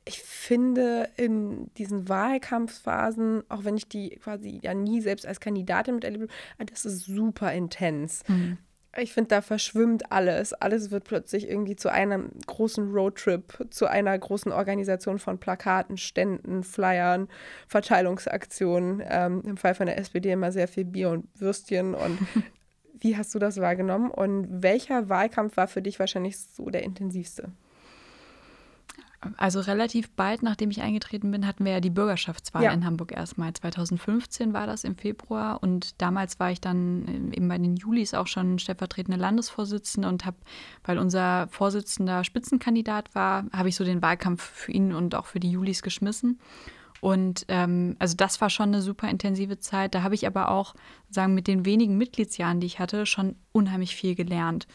[0.08, 5.96] ich finde in diesen Wahlkampfphasen, auch wenn ich die quasi ja nie selbst als Kandidatin
[5.96, 8.22] miterlebe, ah, das ist super intens.
[8.26, 8.58] Mhm.
[8.96, 10.54] Ich finde, da verschwimmt alles.
[10.54, 16.64] Alles wird plötzlich irgendwie zu einem großen Roadtrip, zu einer großen Organisation von Plakaten, Ständen,
[16.64, 17.28] Flyern,
[17.68, 19.02] Verteilungsaktionen.
[19.06, 21.94] Ähm, Im Fall von der SPD immer sehr viel Bier und Würstchen.
[21.94, 22.18] Und
[22.98, 24.10] wie hast du das wahrgenommen?
[24.10, 27.52] Und welcher Wahlkampf war für dich wahrscheinlich so der intensivste?
[29.36, 32.72] Also relativ bald, nachdem ich eingetreten bin, hatten wir ja die Bürgerschaftswahl ja.
[32.72, 33.52] in Hamburg erstmal.
[33.52, 38.28] 2015 war das im Februar und damals war ich dann eben bei den Julis auch
[38.28, 40.36] schon stellvertretende Landesvorsitzende und habe,
[40.84, 45.40] weil unser Vorsitzender Spitzenkandidat war, habe ich so den Wahlkampf für ihn und auch für
[45.40, 46.38] die Julis geschmissen.
[47.00, 49.94] Und ähm, also das war schon eine super intensive Zeit.
[49.94, 50.74] Da habe ich aber auch,
[51.10, 54.66] sagen, mit den wenigen Mitgliedsjahren, die ich hatte, schon unheimlich viel gelernt.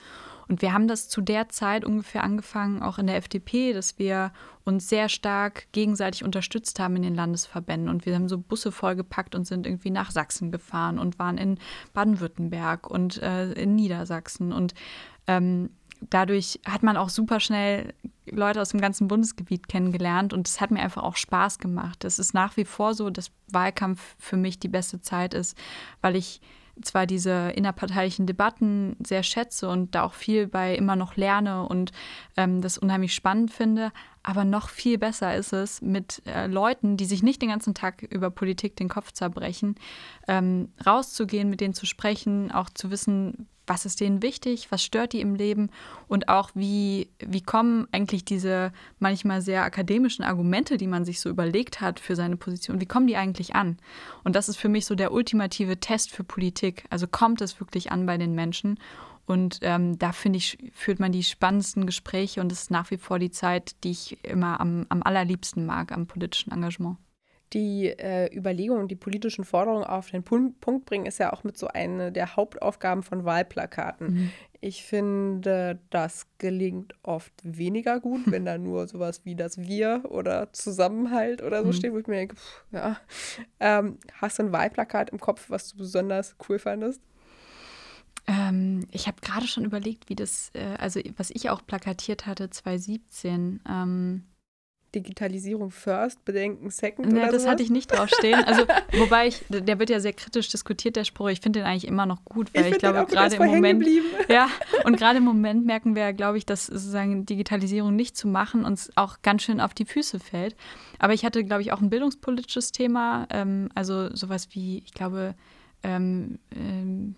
[0.47, 4.31] Und wir haben das zu der Zeit ungefähr angefangen, auch in der FDP, dass wir
[4.65, 7.89] uns sehr stark gegenseitig unterstützt haben in den Landesverbänden.
[7.89, 11.59] Und wir haben so Busse vollgepackt und sind irgendwie nach Sachsen gefahren und waren in
[11.93, 14.51] Baden-Württemberg und äh, in Niedersachsen.
[14.51, 14.73] Und
[15.27, 15.69] ähm,
[16.09, 17.93] dadurch hat man auch super schnell
[18.25, 22.03] Leute aus dem ganzen Bundesgebiet kennengelernt und es hat mir einfach auch Spaß gemacht.
[22.05, 25.57] Es ist nach wie vor so, dass Wahlkampf für mich die beste Zeit ist,
[26.01, 26.41] weil ich
[26.81, 31.91] zwar diese innerparteilichen Debatten sehr schätze und da auch viel bei immer noch lerne und
[32.35, 33.91] ähm, das unheimlich spannend finde,
[34.23, 38.01] aber noch viel besser ist es, mit äh, Leuten, die sich nicht den ganzen Tag
[38.03, 39.75] über Politik den Kopf zerbrechen,
[40.27, 45.13] ähm, rauszugehen, mit denen zu sprechen, auch zu wissen, was ist denen wichtig, was stört
[45.13, 45.69] die im Leben
[46.07, 51.29] und auch wie, wie kommen eigentlich diese manchmal sehr akademischen Argumente, die man sich so
[51.29, 53.77] überlegt hat für seine Position, wie kommen die eigentlich an?
[54.23, 56.85] Und das ist für mich so der ultimative Test für Politik.
[56.89, 58.79] Also kommt es wirklich an bei den Menschen?
[59.25, 62.97] Und ähm, da finde ich, führt man die spannendsten Gespräche und es ist nach wie
[62.97, 66.97] vor die Zeit, die ich immer am, am allerliebsten mag am politischen Engagement
[67.53, 71.67] die äh, Überlegungen, die politischen Forderungen auf den Punkt bringen, ist ja auch mit so
[71.67, 74.13] einer der Hauptaufgaben von Wahlplakaten.
[74.13, 74.31] Mhm.
[74.59, 80.51] Ich finde, das gelingt oft weniger gut, wenn da nur sowas wie das Wir oder
[80.53, 81.73] Zusammenhalt oder so mhm.
[81.73, 82.97] steht, wo ich mir denke, pff, ja.
[83.59, 87.01] Ähm, hast du ein Wahlplakat im Kopf, was du besonders cool fandest?
[88.25, 92.49] Ähm, ich habe gerade schon überlegt, wie das, äh, also was ich auch plakatiert hatte
[92.49, 93.61] 2017.
[93.67, 94.23] Ähm,
[94.95, 97.13] Digitalisierung first, Bedenken second.
[97.13, 97.47] Ja, das sowas?
[97.47, 98.43] hatte ich nicht draufstehen.
[98.43, 98.63] Also,
[98.97, 101.29] wobei ich, der wird ja sehr kritisch diskutiert, der Spruch.
[101.29, 103.83] Ich finde den eigentlich immer noch gut, weil ich, ich glaube, gerade im Moment.
[104.29, 104.47] Ja,
[104.85, 108.91] und gerade im Moment merken wir, glaube ich, dass sozusagen Digitalisierung nicht zu machen uns
[108.95, 110.55] auch ganz schön auf die Füße fällt.
[110.99, 113.27] Aber ich hatte, glaube ich, auch ein bildungspolitisches Thema.
[113.29, 115.35] Ähm, also sowas wie, ich glaube,
[115.83, 117.15] ähm, ähm,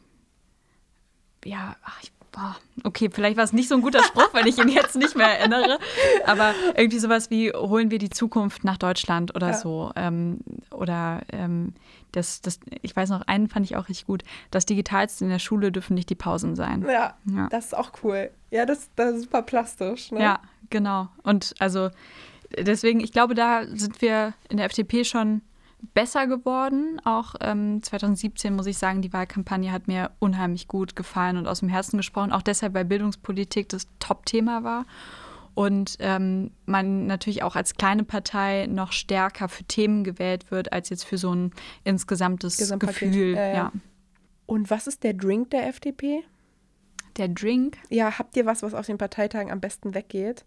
[1.43, 4.57] ja, ach, ich boah, okay, vielleicht war es nicht so ein guter Spruch, wenn ich
[4.57, 5.79] ihn jetzt nicht mehr erinnere,
[6.25, 9.53] aber irgendwie sowas wie, holen wir die Zukunft nach Deutschland oder ja.
[9.53, 9.91] so.
[9.95, 10.39] Ähm,
[10.71, 11.73] oder ähm,
[12.11, 14.23] das, das, ich weiß noch, einen fand ich auch richtig gut.
[14.51, 16.85] Das Digitalste in der Schule dürfen nicht die Pausen sein.
[16.87, 17.47] Ja, ja.
[17.49, 18.29] das ist auch cool.
[18.51, 20.11] Ja, das, das ist super plastisch.
[20.11, 20.21] Ne?
[20.21, 21.07] Ja, genau.
[21.23, 21.89] Und also
[22.57, 25.41] deswegen, ich glaube, da sind wir in der FDP schon
[25.93, 27.01] besser geworden.
[27.03, 31.59] Auch ähm, 2017 muss ich sagen, die Wahlkampagne hat mir unheimlich gut gefallen und aus
[31.59, 32.31] dem Herzen gesprochen.
[32.31, 34.85] Auch deshalb, weil Bildungspolitik das Top-Thema war.
[35.53, 40.89] Und ähm, man natürlich auch als kleine Partei noch stärker für Themen gewählt wird, als
[40.89, 41.51] jetzt für so ein
[41.85, 43.35] insgesamtes Gefühl.
[43.35, 43.71] Ja, ja.
[44.45, 46.23] Und was ist der Drink der FDP?
[47.17, 47.77] Der Drink?
[47.89, 50.45] Ja, habt ihr was, was auf den Parteitagen am besten weggeht?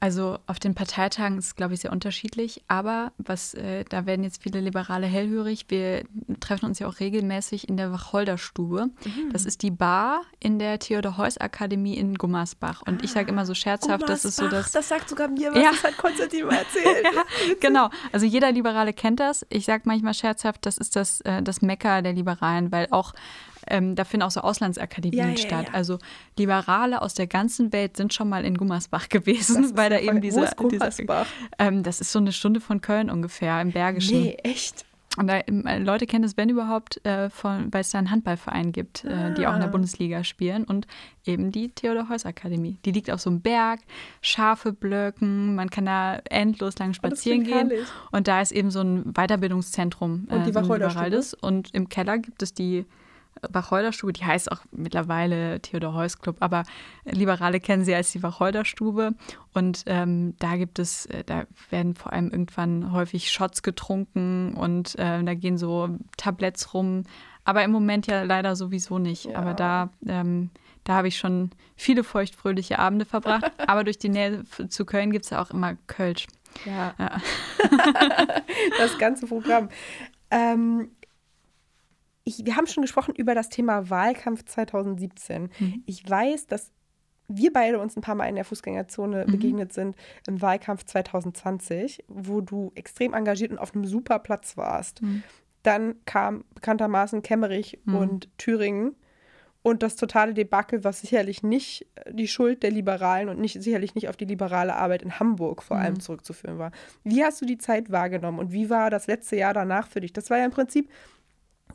[0.00, 2.62] Also auf den Parteitagen ist es, glaube ich, sehr unterschiedlich.
[2.68, 5.66] Aber was, äh, da werden jetzt viele Liberale hellhörig.
[5.68, 6.04] Wir
[6.40, 8.86] treffen uns ja auch regelmäßig in der Wacholderstube.
[9.04, 9.32] Mhm.
[9.32, 12.82] Das ist die Bar in der Theodor-Heuss-Akademie in Gummersbach.
[12.86, 14.72] Und ah, ich sage immer so scherzhaft, Gummersbach, das ist so das.
[14.72, 15.70] Das sagt sogar mir, was ja.
[15.70, 17.04] das hat Konstantin mal erzählt.
[17.14, 17.90] ja, genau.
[18.12, 19.46] Also jeder Liberale kennt das.
[19.48, 23.14] Ich sage manchmal scherzhaft, das ist das, äh, das Mecker der Liberalen, weil auch
[23.66, 25.66] ähm, da finden auch so Auslandsakademien ja, statt.
[25.68, 25.98] Ja, also
[26.38, 30.52] Liberale aus der ganzen Welt sind schon mal in Gummersbach gewesen, weil da eben diese.
[30.56, 31.06] Wo ist diese
[31.58, 34.22] ähm, das ist so eine Stunde von Köln ungefähr im Bergischen.
[34.22, 34.84] Nee, echt?
[35.18, 39.04] Und da, ähm, Leute kennen es, wenn überhaupt, äh, weil es da einen Handballverein gibt,
[39.04, 39.72] äh, die auch in der ah.
[39.72, 40.62] Bundesliga spielen.
[40.64, 40.86] Und
[41.24, 42.78] eben die Theodor-Heuss-Akademie.
[42.84, 43.80] Die liegt auf so einem Berg,
[44.22, 47.70] scharfe Blöcken, man kann da endlos lang oh, spazieren gehen.
[47.70, 47.88] Herrlich.
[48.12, 50.28] Und da ist eben so ein Weiterbildungszentrum.
[50.30, 52.86] Äh, und die so Und im Keller gibt es die
[53.48, 56.64] Wacholderstube, die heißt auch mittlerweile Theodor Heuss Club, aber
[57.04, 59.14] Liberale kennen sie als die Wacholderstube.
[59.54, 64.98] Und ähm, da gibt es, äh, da werden vor allem irgendwann häufig Shots getrunken und
[64.98, 67.04] äh, da gehen so Tabletts rum.
[67.44, 69.24] Aber im Moment ja leider sowieso nicht.
[69.24, 69.38] Ja.
[69.38, 70.50] Aber da, ähm,
[70.84, 73.52] da habe ich schon viele feuchtfröhliche Abende verbracht.
[73.66, 76.26] aber durch die Nähe zu Köln gibt es ja auch immer Kölsch.
[76.64, 76.94] Ja.
[76.98, 77.20] ja.
[78.78, 79.68] das ganze Programm.
[80.30, 80.90] Ähm,
[82.28, 85.50] ich, wir haben schon gesprochen über das Thema Wahlkampf 2017.
[85.58, 85.82] Mhm.
[85.86, 86.72] Ich weiß, dass
[87.26, 89.30] wir beide uns ein paar Mal in der Fußgängerzone mhm.
[89.30, 95.02] begegnet sind im Wahlkampf 2020, wo du extrem engagiert und auf einem super Platz warst.
[95.02, 95.22] Mhm.
[95.62, 97.94] Dann kam bekanntermaßen Kemmerich mhm.
[97.96, 98.94] und Thüringen
[99.62, 104.08] und das totale Debakel, was sicherlich nicht die Schuld der Liberalen und nicht, sicherlich nicht
[104.08, 106.00] auf die liberale Arbeit in Hamburg vor allem mhm.
[106.00, 106.72] zurückzuführen war.
[107.04, 110.12] Wie hast du die Zeit wahrgenommen und wie war das letzte Jahr danach für dich?
[110.12, 110.88] Das war ja im Prinzip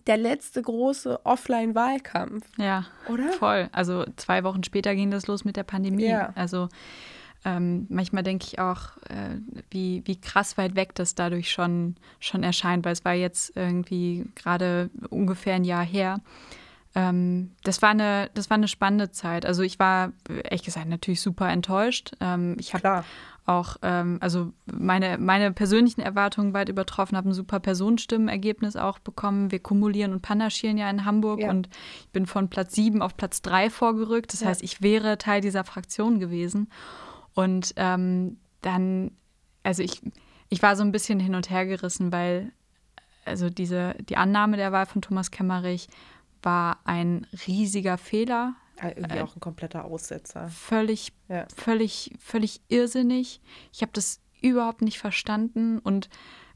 [0.07, 2.45] der letzte große Offline-Wahlkampf.
[2.57, 3.31] Ja, oder?
[3.33, 3.69] Voll.
[3.71, 6.07] Also zwei Wochen später ging das los mit der Pandemie.
[6.07, 6.33] Ja.
[6.35, 6.69] Also
[7.45, 9.37] ähm, manchmal denke ich auch, äh,
[9.69, 14.25] wie, wie krass weit weg das dadurch schon, schon erscheint, weil es war jetzt irgendwie
[14.35, 16.21] gerade ungefähr ein Jahr her.
[16.95, 19.45] Ähm, das, war eine, das war eine spannende Zeit.
[19.45, 22.11] Also ich war, ehrlich gesagt, natürlich super enttäuscht.
[22.19, 23.03] Ähm, ich habe
[23.45, 29.51] auch, ähm, also meine, meine persönlichen Erwartungen weit übertroffen, habe ein super Personenstimmenergebnis auch bekommen.
[29.51, 31.49] Wir kumulieren und panaschieren ja in Hamburg ja.
[31.49, 31.67] und
[31.99, 34.31] ich bin von Platz 7 auf Platz 3 vorgerückt.
[34.33, 34.47] Das ja.
[34.47, 36.69] heißt, ich wäre Teil dieser Fraktion gewesen.
[37.33, 39.11] Und ähm, dann,
[39.63, 40.01] also ich,
[40.49, 42.53] ich war so ein bisschen hin und her gerissen, weil
[43.25, 45.87] also diese, die Annahme der Wahl von Thomas Kemmerich
[46.43, 48.55] war ein riesiger Fehler.
[48.81, 50.49] Ja, irgendwie äh, auch ein kompletter Aussetzer.
[50.49, 51.47] Völlig, ja.
[51.55, 53.41] völlig, völlig irrsinnig.
[53.71, 56.09] Ich habe das überhaupt nicht verstanden und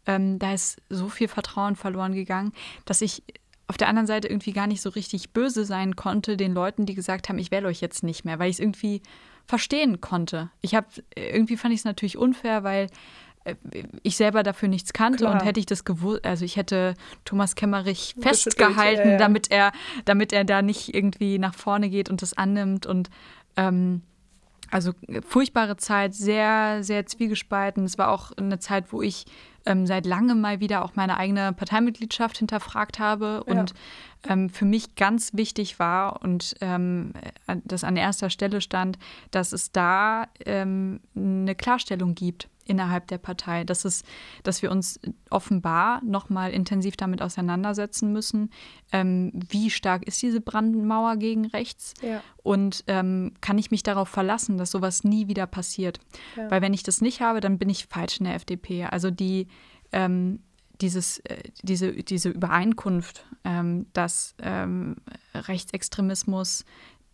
[0.06, 2.54] ähm, da ist so viel Vertrauen verloren gegangen,
[2.86, 3.24] dass ich
[3.68, 6.96] auf der anderen Seite irgendwie gar nicht so richtig böse sein konnte den Leuten, die
[6.96, 9.02] gesagt haben, ich wähle euch jetzt nicht mehr, weil ich es irgendwie
[9.46, 10.50] verstehen konnte.
[10.62, 12.90] Ich habe irgendwie fand ich es natürlich unfair, weil äh,
[14.04, 15.34] ich selber dafür nichts kannte Klar.
[15.34, 16.96] und hätte ich das gewusst, also ich hätte
[17.26, 19.18] Thomas Kemmerich festgehalten, ja, ja.
[19.18, 19.72] damit er,
[20.06, 23.10] damit er da nicht irgendwie nach vorne geht und das annimmt und
[23.56, 24.02] ähm,
[24.70, 24.92] also
[25.26, 27.86] furchtbare Zeit, sehr, sehr zwiegespalten.
[27.86, 29.26] Es war auch eine Zeit, wo ich
[29.66, 33.54] ähm, seit langem mal wieder auch meine eigene Parteimitgliedschaft hinterfragt habe ja.
[33.54, 33.74] und
[34.30, 37.14] ähm, für mich ganz wichtig war und ähm,
[37.64, 38.98] das an erster Stelle stand,
[39.32, 43.64] dass es da ähm, eine Klarstellung gibt innerhalb der Partei.
[43.64, 44.06] Das ist,
[44.44, 45.00] dass wir uns
[45.30, 48.52] offenbar noch mal intensiv damit auseinandersetzen müssen,
[48.92, 52.22] ähm, wie stark ist diese Brandmauer gegen rechts ja.
[52.44, 56.00] und ähm, kann ich mich darauf verlassen, dass sowas nie wieder passiert.
[56.36, 56.52] Ja.
[56.52, 58.86] Weil wenn ich das nicht habe, dann bin ich falsch in der FDP.
[58.86, 59.48] Also die
[59.92, 60.40] ähm,
[60.82, 64.98] dieses, äh, diese, diese Übereinkunft, ähm, dass ähm,
[65.34, 66.66] Rechtsextremismus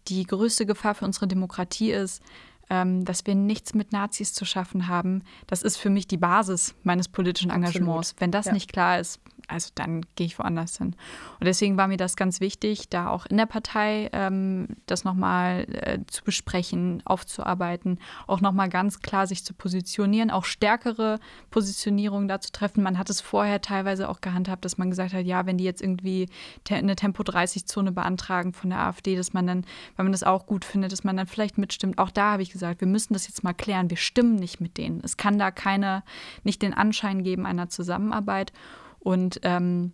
[0.07, 2.21] die größte Gefahr für unsere Demokratie ist,
[2.69, 6.75] ähm, dass wir nichts mit Nazis zu schaffen haben, das ist für mich die Basis
[6.83, 8.11] meines politischen Engagements.
[8.11, 8.21] Absolut.
[8.21, 8.53] Wenn das ja.
[8.53, 10.95] nicht klar ist, also dann gehe ich woanders hin.
[11.39, 15.65] Und deswegen war mir das ganz wichtig, da auch in der Partei ähm, das nochmal
[15.69, 21.19] äh, zu besprechen, aufzuarbeiten, auch nochmal ganz klar sich zu positionieren, auch stärkere
[21.51, 22.83] Positionierungen da zu treffen.
[22.83, 25.81] Man hat es vorher teilweise auch gehandhabt, dass man gesagt hat, ja, wenn die jetzt
[25.81, 26.29] irgendwie
[26.63, 30.65] te eine Tempo-30-Zone beantragen von der AfD, dass man dann, wenn man das auch gut
[30.65, 31.97] findet, dass man dann vielleicht mitstimmt.
[31.97, 33.89] Auch da habe ich gesagt, wir müssen das jetzt mal klären.
[33.89, 35.01] Wir stimmen nicht mit denen.
[35.03, 36.03] Es kann da keine,
[36.43, 38.53] nicht den Anschein geben einer Zusammenarbeit.
[38.99, 39.91] Und ähm,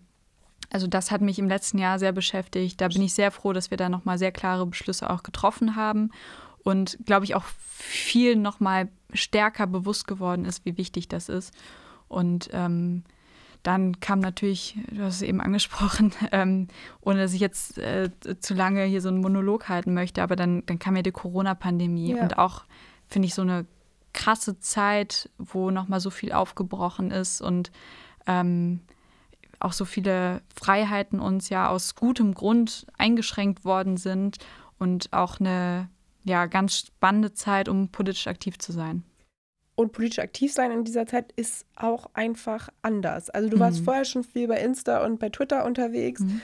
[0.70, 2.80] also das hat mich im letzten Jahr sehr beschäftigt.
[2.80, 6.10] Da bin ich sehr froh, dass wir da nochmal sehr klare Beschlüsse auch getroffen haben
[6.62, 11.52] und glaube ich auch viel nochmal stärker bewusst geworden ist, wie wichtig das ist.
[12.08, 13.02] Und ähm,
[13.62, 16.68] dann kam natürlich, du hast es eben angesprochen, ähm,
[17.00, 20.64] ohne dass ich jetzt äh, zu lange hier so einen Monolog halten möchte, aber dann,
[20.66, 22.22] dann kam ja die Corona-Pandemie ja.
[22.22, 22.64] und auch,
[23.06, 23.66] finde ich, so eine
[24.12, 27.70] krasse Zeit, wo nochmal so viel aufgebrochen ist und
[28.26, 28.80] ähm,
[29.60, 34.38] auch so viele Freiheiten uns ja aus gutem Grund eingeschränkt worden sind
[34.78, 35.88] und auch eine
[36.24, 39.04] ja, ganz spannende Zeit, um politisch aktiv zu sein.
[39.80, 43.30] Und politisch aktiv sein in dieser Zeit ist auch einfach anders.
[43.30, 43.60] Also du mhm.
[43.60, 46.20] warst vorher schon viel bei Insta und bei Twitter unterwegs.
[46.20, 46.42] Mhm.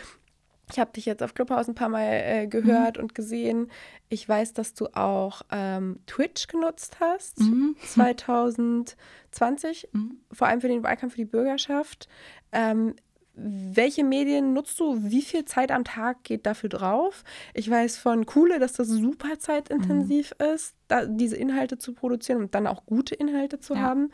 [0.72, 3.02] Ich habe dich jetzt auf Clubhouse ein paar Mal äh, gehört mhm.
[3.02, 3.70] und gesehen.
[4.08, 7.76] Ich weiß, dass du auch ähm, Twitch genutzt hast, mhm.
[7.84, 10.16] 2020, mhm.
[10.32, 12.08] vor allem für den Wahlkampf für die Bürgerschaft.
[12.52, 12.94] Ähm,
[13.36, 14.98] welche Medien nutzt du?
[15.02, 17.22] Wie viel Zeit am Tag geht dafür drauf?
[17.52, 20.46] Ich weiß von Coole, dass das super zeitintensiv mhm.
[20.54, 23.80] ist, da, diese Inhalte zu produzieren und dann auch gute Inhalte zu ja.
[23.80, 24.10] haben.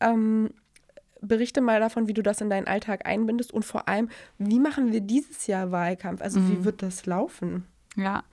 [0.00, 0.50] Ähm,
[1.20, 4.08] berichte mal davon, wie du das in deinen Alltag einbindest und vor allem,
[4.38, 6.20] wie machen wir dieses Jahr Wahlkampf?
[6.20, 6.50] Also mhm.
[6.50, 7.66] wie wird das laufen?
[7.96, 8.24] Ja.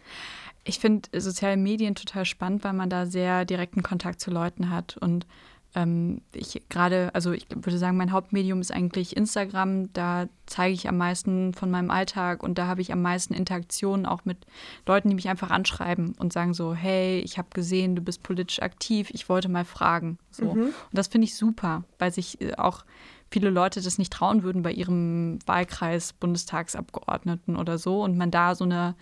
[0.66, 4.98] Ich finde soziale Medien total spannend, weil man da sehr direkten Kontakt zu Leuten hat
[4.98, 5.28] und
[5.76, 9.92] ähm, ich gerade, also ich würde sagen, mein Hauptmedium ist eigentlich Instagram.
[9.94, 14.06] Da zeige ich am meisten von meinem Alltag und da habe ich am meisten Interaktionen
[14.06, 14.38] auch mit
[14.86, 18.62] Leuten, die mich einfach anschreiben und sagen so, hey, ich habe gesehen, du bist politisch
[18.62, 20.20] aktiv, ich wollte mal fragen.
[20.30, 20.54] So.
[20.54, 20.62] Mhm.
[20.62, 22.86] Und das finde ich super, weil sich äh, auch
[23.32, 28.54] viele Leute das nicht trauen würden bei ihrem Wahlkreis, Bundestagsabgeordneten oder so und man da
[28.54, 28.96] so eine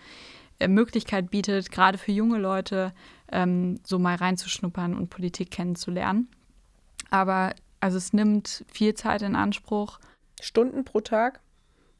[0.58, 2.94] äh, Möglichkeit bietet, gerade für junge Leute,
[3.30, 6.28] ähm, so mal reinzuschnuppern und Politik kennenzulernen.
[7.10, 9.98] Aber also es nimmt viel Zeit in Anspruch.
[10.40, 11.40] Stunden pro Tag?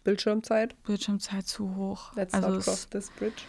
[0.04, 0.80] Bildschirmzeit?
[0.82, 2.14] Bildschirmzeit zu hoch.
[2.14, 3.42] Let's also not cross this bridge.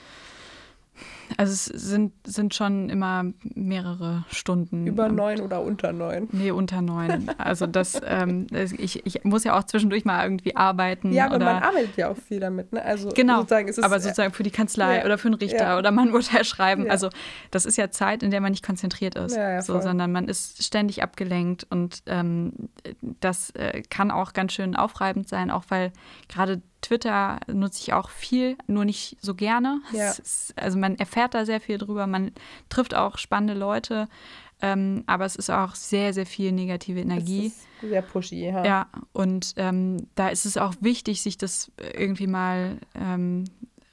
[1.38, 4.86] Also es sind, sind schon immer mehrere Stunden.
[4.86, 6.28] Über neun oder unter neun?
[6.32, 7.30] Nee, unter neun.
[7.38, 11.12] Also das, ähm, ich, ich muss ja auch zwischendurch mal irgendwie arbeiten.
[11.12, 12.72] Ja, aber man arbeitet ja auch viel damit.
[12.72, 12.84] Ne?
[12.84, 15.64] Also genau, sozusagen ist es, aber sozusagen für die Kanzlei ja, oder für einen Richter
[15.64, 15.78] ja.
[15.78, 16.86] oder man ein Urteil schreiben.
[16.86, 16.92] Ja.
[16.92, 17.10] Also
[17.52, 21.04] das ist ja Zeit, in der man nicht konzentriert ist, so, sondern man ist ständig
[21.04, 22.54] abgelenkt und ähm,
[23.02, 25.92] das äh, kann auch ganz schön aufreibend sein, auch weil
[26.28, 29.82] gerade Twitter nutze ich auch viel, nur nicht so gerne.
[29.92, 30.12] Ja.
[30.12, 32.32] Ist, also man erfährt da sehr viel drüber, man
[32.70, 34.08] trifft auch spannende Leute,
[34.62, 37.48] ähm, aber es ist auch sehr, sehr viel negative Energie.
[37.48, 38.64] Es ist sehr pushy, ja.
[38.64, 43.46] Ja, und ähm, da ist es auch wichtig, sich das irgendwie mal ähm,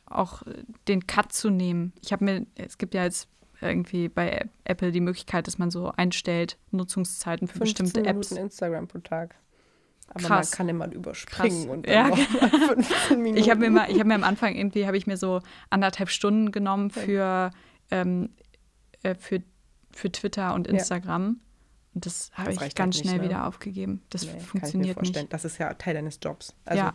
[0.07, 0.43] auch
[0.88, 1.93] den Cut zu nehmen.
[2.03, 3.28] Ich habe mir, es gibt ja jetzt
[3.61, 8.30] irgendwie bei Apple die Möglichkeit, dass man so einstellt, Nutzungszeiten für bestimmte Apps.
[8.30, 9.36] Minuten Instagram pro Tag.
[10.12, 10.50] Aber Krass.
[10.50, 11.66] man kann immer überspringen Krass.
[11.66, 13.40] und dann ja, noch 15 Minuten.
[13.40, 15.40] Ich habe mir mal, ich habe mir am Anfang irgendwie, habe ich mir so
[15.70, 17.50] anderthalb Stunden genommen für,
[17.92, 18.30] ähm,
[19.02, 19.42] äh, für,
[19.92, 21.22] für Twitter und Instagram.
[21.22, 21.50] Ja.
[21.94, 23.28] Und das habe ich ganz halt schnell nicht, ne?
[23.28, 24.02] wieder aufgegeben.
[24.11, 25.32] Das nee, funktioniert nicht.
[25.32, 26.54] Das ist ja Teil deines Jobs.
[26.64, 26.94] Also, ja.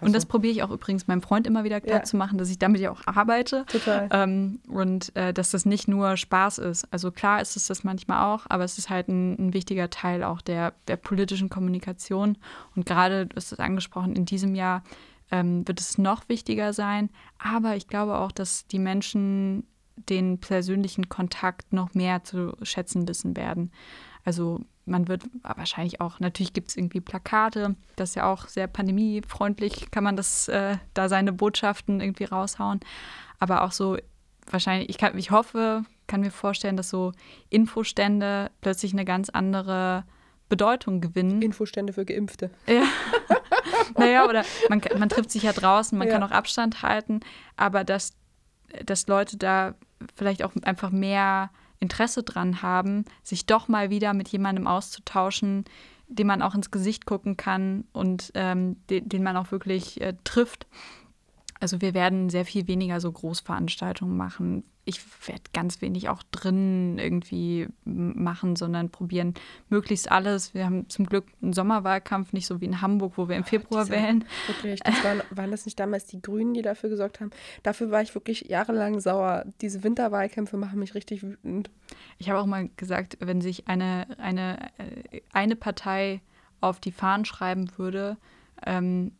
[0.00, 0.28] Und das so.
[0.28, 2.04] probiere ich auch übrigens meinem Freund immer wieder klar ja.
[2.04, 3.64] zu machen, dass ich damit ja auch arbeite.
[3.66, 4.08] Total.
[4.10, 6.92] Ähm, und äh, dass das nicht nur Spaß ist.
[6.92, 10.22] Also klar ist es das manchmal auch, aber es ist halt ein, ein wichtiger Teil
[10.24, 12.38] auch der, der politischen Kommunikation.
[12.74, 14.82] Und gerade, du hast es angesprochen, in diesem Jahr
[15.30, 17.10] ähm, wird es noch wichtiger sein.
[17.38, 19.64] Aber ich glaube auch, dass die Menschen
[19.96, 23.70] den persönlichen Kontakt noch mehr zu schätzen wissen werden.
[24.24, 28.66] Also man wird wahrscheinlich auch, natürlich gibt es irgendwie Plakate, das ist ja auch sehr
[28.66, 32.80] pandemiefreundlich, kann man das äh, da seine Botschaften irgendwie raushauen.
[33.38, 33.96] Aber auch so
[34.50, 37.12] wahrscheinlich, ich, kann, ich hoffe, kann mir vorstellen, dass so
[37.48, 40.04] Infostände plötzlich eine ganz andere
[40.48, 41.40] Bedeutung gewinnen.
[41.40, 42.50] Infostände für Geimpfte.
[42.66, 42.82] Ja.
[43.96, 46.14] naja, oder man, man trifft sich ja draußen, man ja.
[46.14, 47.20] kann auch Abstand halten,
[47.56, 48.12] aber dass,
[48.84, 49.74] dass Leute da
[50.16, 51.50] vielleicht auch einfach mehr
[51.80, 55.64] Interesse dran haben, sich doch mal wieder mit jemandem auszutauschen,
[56.08, 60.14] dem man auch ins Gesicht gucken kann und ähm, den, den, man auch wirklich äh,
[60.24, 60.66] trifft.
[61.60, 66.98] Also wir werden sehr viel weniger so Großveranstaltungen machen ich werde ganz wenig auch drin
[66.98, 69.34] irgendwie machen, sondern probieren
[69.68, 70.54] möglichst alles.
[70.54, 73.84] Wir haben zum Glück einen Sommerwahlkampf, nicht so wie in Hamburg, wo wir im Februar
[73.84, 74.24] Diese, wählen.
[74.46, 77.30] Wirklich, das waren, waren das nicht damals die Grünen, die dafür gesorgt haben?
[77.62, 79.44] Dafür war ich wirklich jahrelang sauer.
[79.60, 81.70] Diese Winterwahlkämpfe machen mich richtig wütend.
[82.18, 86.20] Ich habe auch mal gesagt, wenn sich eine, eine, äh, eine Partei
[86.60, 88.16] auf die Fahnen schreiben würde,
[88.66, 89.12] ähm,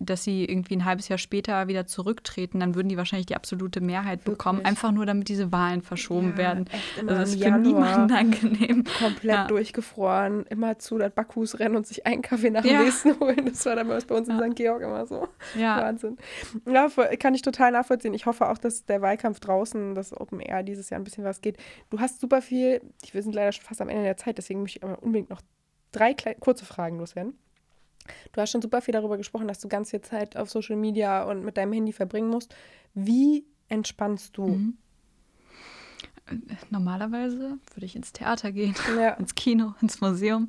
[0.00, 3.80] dass sie irgendwie ein halbes Jahr später wieder zurücktreten, dann würden die wahrscheinlich die absolute
[3.80, 4.38] Mehrheit Wirklich?
[4.38, 6.68] bekommen, einfach nur damit diese Wahlen verschoben ja, werden.
[6.96, 8.84] Also das ist für niemanden angenehm.
[8.98, 9.46] Komplett ja.
[9.46, 12.82] durchgefroren, immer zu das Backhus rennen und sich einen Kaffee nach dem ja.
[12.82, 13.46] nächsten holen.
[13.46, 14.56] Das war damals bei uns in St.
[14.56, 15.28] Georg immer so.
[15.56, 16.18] Wahnsinn.
[16.66, 18.14] Ja, kann ich total nachvollziehen.
[18.14, 21.40] Ich hoffe auch, dass der Wahlkampf draußen, das Open Air dieses Jahr ein bisschen was
[21.40, 21.58] geht.
[21.90, 22.80] Du hast super viel,
[23.12, 25.40] wir sind leider schon fast am Ende der Zeit, deswegen möchte ich aber unbedingt noch
[25.92, 27.34] drei kurze Fragen loswerden.
[28.32, 31.24] Du hast schon super viel darüber gesprochen, dass du ganz viel Zeit auf Social Media
[31.24, 32.54] und mit deinem Handy verbringen musst.
[32.94, 34.46] Wie entspannst du?
[34.46, 34.78] Mhm.
[36.70, 39.10] Normalerweise würde ich ins Theater gehen, ja.
[39.10, 40.48] ins Kino, ins Museum.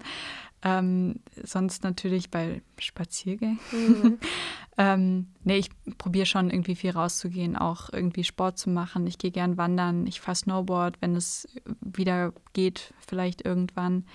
[0.66, 3.60] Ähm, sonst natürlich bei Spaziergängen.
[3.72, 4.18] Mhm.
[4.78, 9.06] ähm, nee, ich probiere schon irgendwie viel rauszugehen, auch irgendwie Sport zu machen.
[9.06, 11.50] Ich gehe gern wandern, ich fahre Snowboard, wenn es
[11.82, 14.06] wieder geht, vielleicht irgendwann.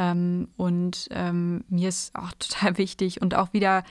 [0.00, 3.84] Ähm, und ähm, mir ist auch total wichtig und auch wieder,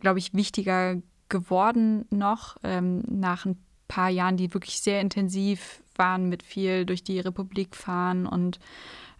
[0.00, 0.96] glaube ich, wichtiger
[1.28, 7.02] geworden noch ähm, nach ein paar Jahren, die wirklich sehr intensiv waren mit viel durch
[7.02, 8.60] die Republik fahren und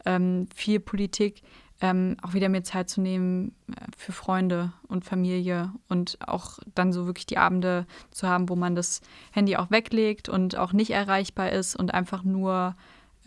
[0.06, 1.42] ähm, viel Politik,
[1.80, 6.92] ähm, auch wieder mehr Zeit zu nehmen äh, für Freunde und Familie und auch dann
[6.92, 9.00] so wirklich die Abende zu haben, wo man das
[9.32, 12.76] Handy auch weglegt und auch nicht erreichbar ist und einfach nur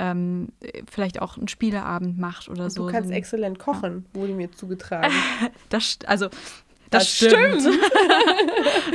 [0.01, 0.47] ähm,
[0.89, 2.87] vielleicht auch einen Spieleabend macht oder und so.
[2.87, 4.19] Du kannst so exzellent kochen, ja.
[4.19, 5.13] wurde mir zugetragen.
[5.69, 6.29] das, also
[6.91, 7.61] das, das stimmt.
[7.61, 7.79] stimmt.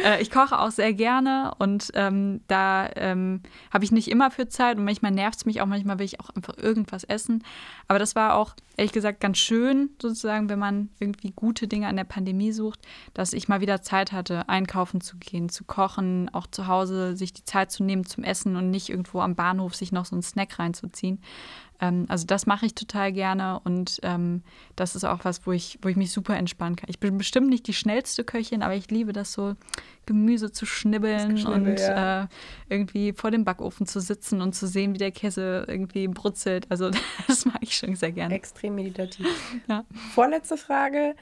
[0.05, 3.41] Äh, ich koche auch sehr gerne und ähm, da ähm,
[3.73, 6.21] habe ich nicht immer für Zeit und manchmal nervt es mich auch, manchmal will ich
[6.21, 7.43] auch einfach irgendwas essen.
[7.89, 11.97] Aber das war auch, ehrlich gesagt, ganz schön, sozusagen, wenn man irgendwie gute Dinge an
[11.97, 12.81] der Pandemie sucht,
[13.15, 17.33] dass ich mal wieder Zeit hatte, einkaufen zu gehen, zu kochen, auch zu Hause sich
[17.33, 20.23] die Zeit zu nehmen zum Essen und nicht irgendwo am Bahnhof sich noch so einen
[20.23, 21.21] Snack reinzuziehen.
[21.81, 24.43] Ähm, also das mache ich total gerne und ähm,
[24.77, 26.89] das ist auch was, wo ich, wo ich mich super entspannen kann.
[26.89, 29.55] Ich bin bestimmt nicht die schnellste Köchin, aber ich liebe das so,
[30.07, 32.23] Gemüse zu schnibbeln und ja.
[32.23, 32.27] äh,
[32.69, 36.67] irgendwie vor dem Backofen zu sitzen und zu sehen, wie der Käse irgendwie brutzelt.
[36.71, 36.91] Also
[37.27, 38.35] das mag ich schon sehr gerne.
[38.35, 39.27] Extrem meditativ.
[39.69, 39.85] ja.
[40.15, 41.17] Vorletzte Frage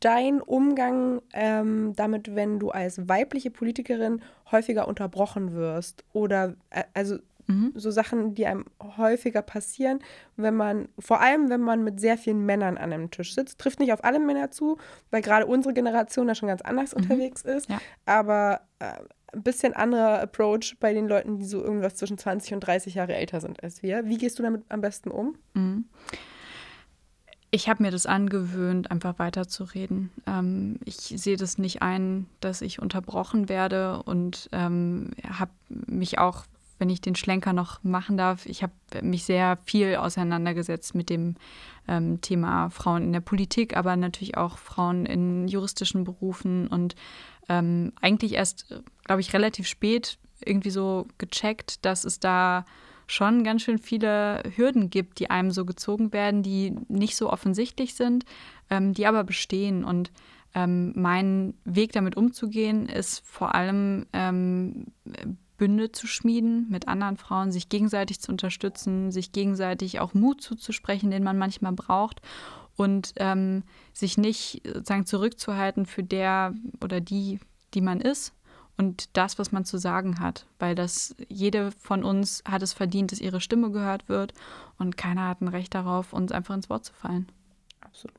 [0.00, 7.18] dein Umgang ähm, damit, wenn du als weibliche Politikerin häufiger unterbrochen wirst oder äh, also
[7.46, 7.72] Mhm.
[7.74, 8.64] So Sachen, die einem
[8.96, 10.00] häufiger passieren,
[10.36, 13.58] wenn man, vor allem wenn man mit sehr vielen Männern an einem Tisch sitzt.
[13.58, 14.78] Trifft nicht auf alle Männer zu,
[15.10, 17.02] weil gerade unsere Generation da schon ganz anders mhm.
[17.02, 17.68] unterwegs ist.
[17.68, 17.80] Ja.
[18.06, 18.92] Aber äh,
[19.34, 23.14] ein bisschen anderer Approach bei den Leuten, die so irgendwas zwischen 20 und 30 Jahre
[23.14, 24.06] älter sind als wir.
[24.06, 25.36] Wie gehst du damit am besten um?
[25.54, 25.86] Mhm.
[27.50, 30.10] Ich habe mir das angewöhnt, einfach weiterzureden.
[30.26, 36.46] Ähm, ich sehe das nicht ein, dass ich unterbrochen werde und ähm, habe mich auch
[36.84, 41.36] wenn ich den Schlenker noch machen darf, ich habe mich sehr viel auseinandergesetzt mit dem
[41.88, 46.94] ähm, Thema Frauen in der Politik, aber natürlich auch Frauen in juristischen Berufen und
[47.48, 48.66] ähm, eigentlich erst,
[49.04, 52.66] glaube ich, relativ spät irgendwie so gecheckt, dass es da
[53.06, 57.94] schon ganz schön viele Hürden gibt, die einem so gezogen werden, die nicht so offensichtlich
[57.94, 58.26] sind,
[58.68, 59.84] ähm, die aber bestehen.
[59.84, 60.12] Und
[60.54, 64.88] ähm, mein Weg damit umzugehen ist vor allem ähm,
[65.64, 71.10] Bünde zu schmieden mit anderen Frauen, sich gegenseitig zu unterstützen, sich gegenseitig auch Mut zuzusprechen,
[71.10, 72.20] den man manchmal braucht
[72.76, 73.62] und ähm,
[73.94, 76.52] sich nicht sozusagen zurückzuhalten für der
[76.82, 77.40] oder die,
[77.72, 78.34] die man ist
[78.76, 83.10] und das, was man zu sagen hat, weil das jede von uns hat es verdient,
[83.10, 84.34] dass ihre Stimme gehört wird
[84.78, 87.26] und keiner hat ein Recht darauf, uns einfach ins Wort zu fallen.
[87.80, 88.18] Absolut.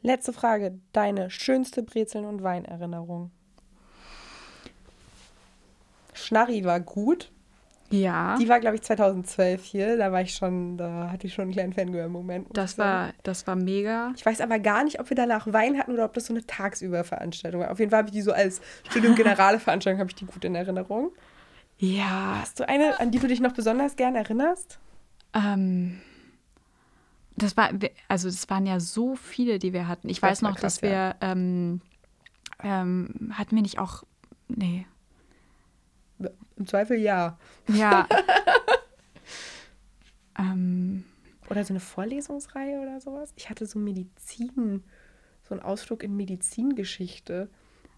[0.00, 3.32] Letzte Frage, deine schönste Brezeln- und Weinerinnerung?
[6.16, 7.30] Schnarri war gut.
[7.90, 8.36] Ja.
[8.38, 9.96] Die war, glaube ich, 2012 hier.
[9.96, 12.48] Da war ich schon, da hatte ich schon einen kleinen Fangirl-Moment.
[12.52, 14.12] Das war, das war mega.
[14.16, 16.44] Ich weiß aber gar nicht, ob wir danach Wein hatten oder ob das so eine
[16.44, 17.70] Tagsüber-Veranstaltung war.
[17.70, 18.60] Auf jeden Fall habe ich die so als
[18.90, 21.12] Studium-Generale-Veranstaltung, habe ich die gut in Erinnerung.
[21.78, 22.38] Ja.
[22.40, 24.78] Hast du eine, an die du dich noch besonders gern erinnerst?
[25.34, 26.00] Ähm,
[27.36, 27.70] das war,
[28.08, 30.08] also das waren ja so viele, die wir hatten.
[30.08, 31.14] Ich das weiß noch, krass, dass wir, ja.
[31.20, 31.80] ähm,
[32.62, 34.02] ähm, hatten wir nicht auch,
[34.48, 34.86] nee,
[36.56, 37.38] im Zweifel ja.
[37.68, 38.08] Ja.
[40.38, 41.04] ähm.
[41.48, 43.32] Oder so eine Vorlesungsreihe oder sowas.
[43.36, 44.82] Ich hatte so Medizin,
[45.48, 47.48] so einen Ausflug in Medizingeschichte,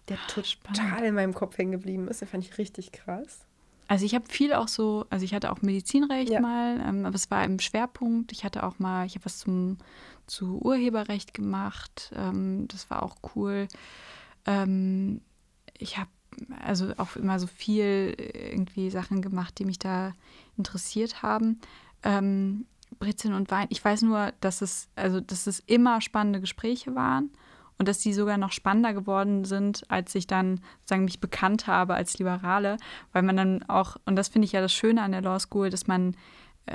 [0.07, 1.01] der Ach, total spannend.
[1.01, 2.21] in meinem Kopf hängen geblieben ist.
[2.21, 3.45] Den fand ich richtig krass.
[3.87, 6.39] Also ich habe viel auch so, also ich hatte auch Medizinrecht ja.
[6.39, 8.31] mal, ähm, aber es war im Schwerpunkt.
[8.31, 9.79] Ich hatte auch mal, ich habe was zum
[10.27, 12.11] zu Urheberrecht gemacht.
[12.15, 13.67] Ähm, das war auch cool.
[14.45, 15.21] Ähm,
[15.75, 16.11] ich habe
[16.63, 20.13] also auch immer so viel äh, irgendwie Sachen gemacht, die mich da
[20.57, 21.59] interessiert haben.
[22.03, 22.65] Ähm,
[22.97, 23.67] Brezeln und Wein.
[23.69, 27.29] Ich weiß nur, dass es, also, dass es immer spannende Gespräche waren
[27.77, 31.93] und dass die sogar noch spannender geworden sind, als ich dann sozusagen mich bekannt habe
[31.93, 32.77] als Liberale,
[33.13, 35.69] weil man dann auch, und das finde ich ja das Schöne an der Law School,
[35.69, 36.15] dass man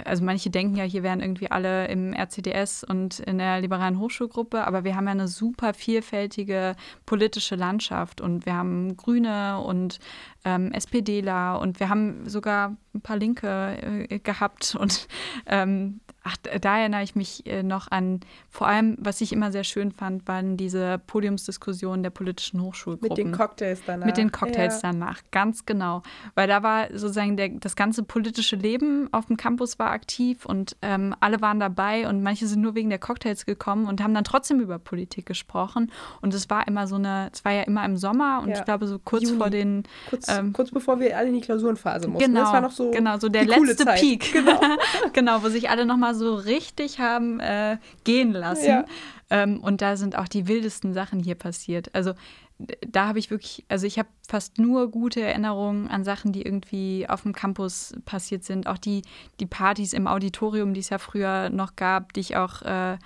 [0.05, 4.67] also manche denken ja, hier wären irgendwie alle im RCDS und in der liberalen Hochschulgruppe,
[4.67, 6.75] aber wir haben ja eine super vielfältige
[7.07, 9.99] politische Landschaft und wir haben Grüne und
[10.45, 15.09] ähm, SPDler und wir haben sogar ein paar Linke äh, gehabt und
[15.47, 19.63] ähm, ach, da erinnere ich mich äh, noch an, vor allem, was ich immer sehr
[19.63, 23.09] schön fand, waren diese Podiumsdiskussionen der politischen Hochschulgruppen.
[23.09, 24.07] Mit den Cocktails danach.
[24.07, 24.91] Mit den Cocktails ja.
[24.91, 26.03] danach, ganz genau.
[26.35, 30.77] Weil da war sozusagen der, das ganze politische Leben auf dem Campus war aktiv und
[30.81, 34.25] ähm, alle waren dabei und manche sind nur wegen der Cocktails gekommen und haben dann
[34.25, 35.93] trotzdem über Politik gesprochen.
[36.23, 38.59] Und es war immer so eine, es war ja immer im Sommer und ja.
[38.59, 39.37] ich glaube so kurz Juni.
[39.37, 39.83] vor den.
[40.09, 42.29] Kurz, ähm, kurz bevor wir alle in die Klausurenphase mussten.
[42.29, 44.33] Genau, das war noch so genau, so der letzte Peak.
[44.33, 44.61] Genau.
[45.13, 48.69] genau, wo sich alle nochmal so richtig haben äh, gehen lassen.
[48.69, 48.85] Ja.
[49.31, 51.95] Ähm, und da sind auch die wildesten Sachen hier passiert.
[51.95, 52.15] Also
[52.59, 57.07] da habe ich wirklich, also ich habe fast nur gute Erinnerungen an Sachen, die irgendwie
[57.09, 58.67] auf dem Campus passiert sind.
[58.67, 59.03] Auch die,
[59.41, 62.97] die Partys im Auditorium, die es ja früher noch gab, die ich auch äh,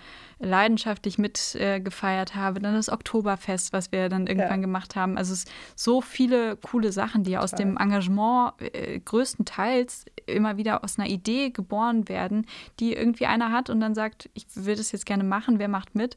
[0.41, 2.61] leidenschaftlich mitgefeiert äh, habe.
[2.61, 4.67] Dann das Oktoberfest, was wir dann irgendwann ja.
[4.67, 5.19] gemacht haben.
[5.19, 10.99] Also es so viele coole Sachen, die aus dem Engagement äh, größtenteils immer wieder aus
[10.99, 12.47] einer Idee geboren werden,
[12.81, 15.95] die irgendwie einer hat und dann sagt, ich will das jetzt gerne machen, wer macht
[15.95, 16.17] mit?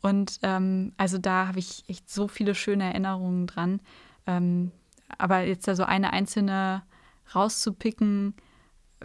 [0.00, 3.80] Und ähm, also da habe ich echt so viele schöne Erinnerungen dran.
[4.26, 4.72] Ähm,
[5.18, 6.82] aber jetzt da so eine einzelne
[7.34, 8.34] rauszupicken,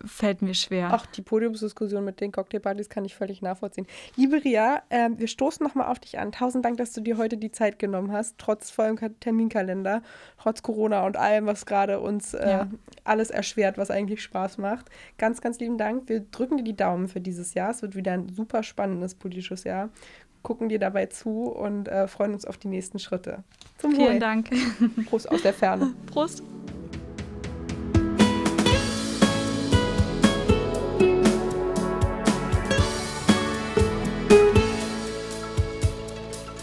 [0.06, 0.90] fällt mir schwer.
[0.92, 3.88] Ach, die Podiumsdiskussion mit den Cocktailpartys kann ich völlig nachvollziehen.
[4.16, 6.32] Liebe Ria, äh, wir stoßen nochmal auf dich an.
[6.32, 10.02] Tausend Dank, dass du dir heute die Zeit genommen hast, trotz vollem Terminkalender,
[10.40, 12.68] trotz Corona und allem, was gerade uns äh, ja.
[13.04, 14.88] alles erschwert, was eigentlich Spaß macht.
[15.18, 16.10] Ganz, ganz lieben Dank.
[16.10, 17.72] Wir drücken dir die Daumen für dieses Jahr.
[17.72, 19.90] Es wird wieder ein super spannendes politisches Jahr
[20.44, 23.44] gucken dir dabei zu und äh, freuen uns auf die nächsten Schritte.
[23.80, 24.20] Zum Vielen Wohl.
[24.20, 24.50] Dank.
[25.10, 25.94] Prost aus der Ferne.
[26.06, 26.42] Prost.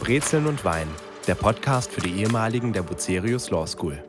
[0.05, 0.87] Brezeln und Wein,
[1.27, 4.05] der Podcast für die ehemaligen der Bucerius Law School.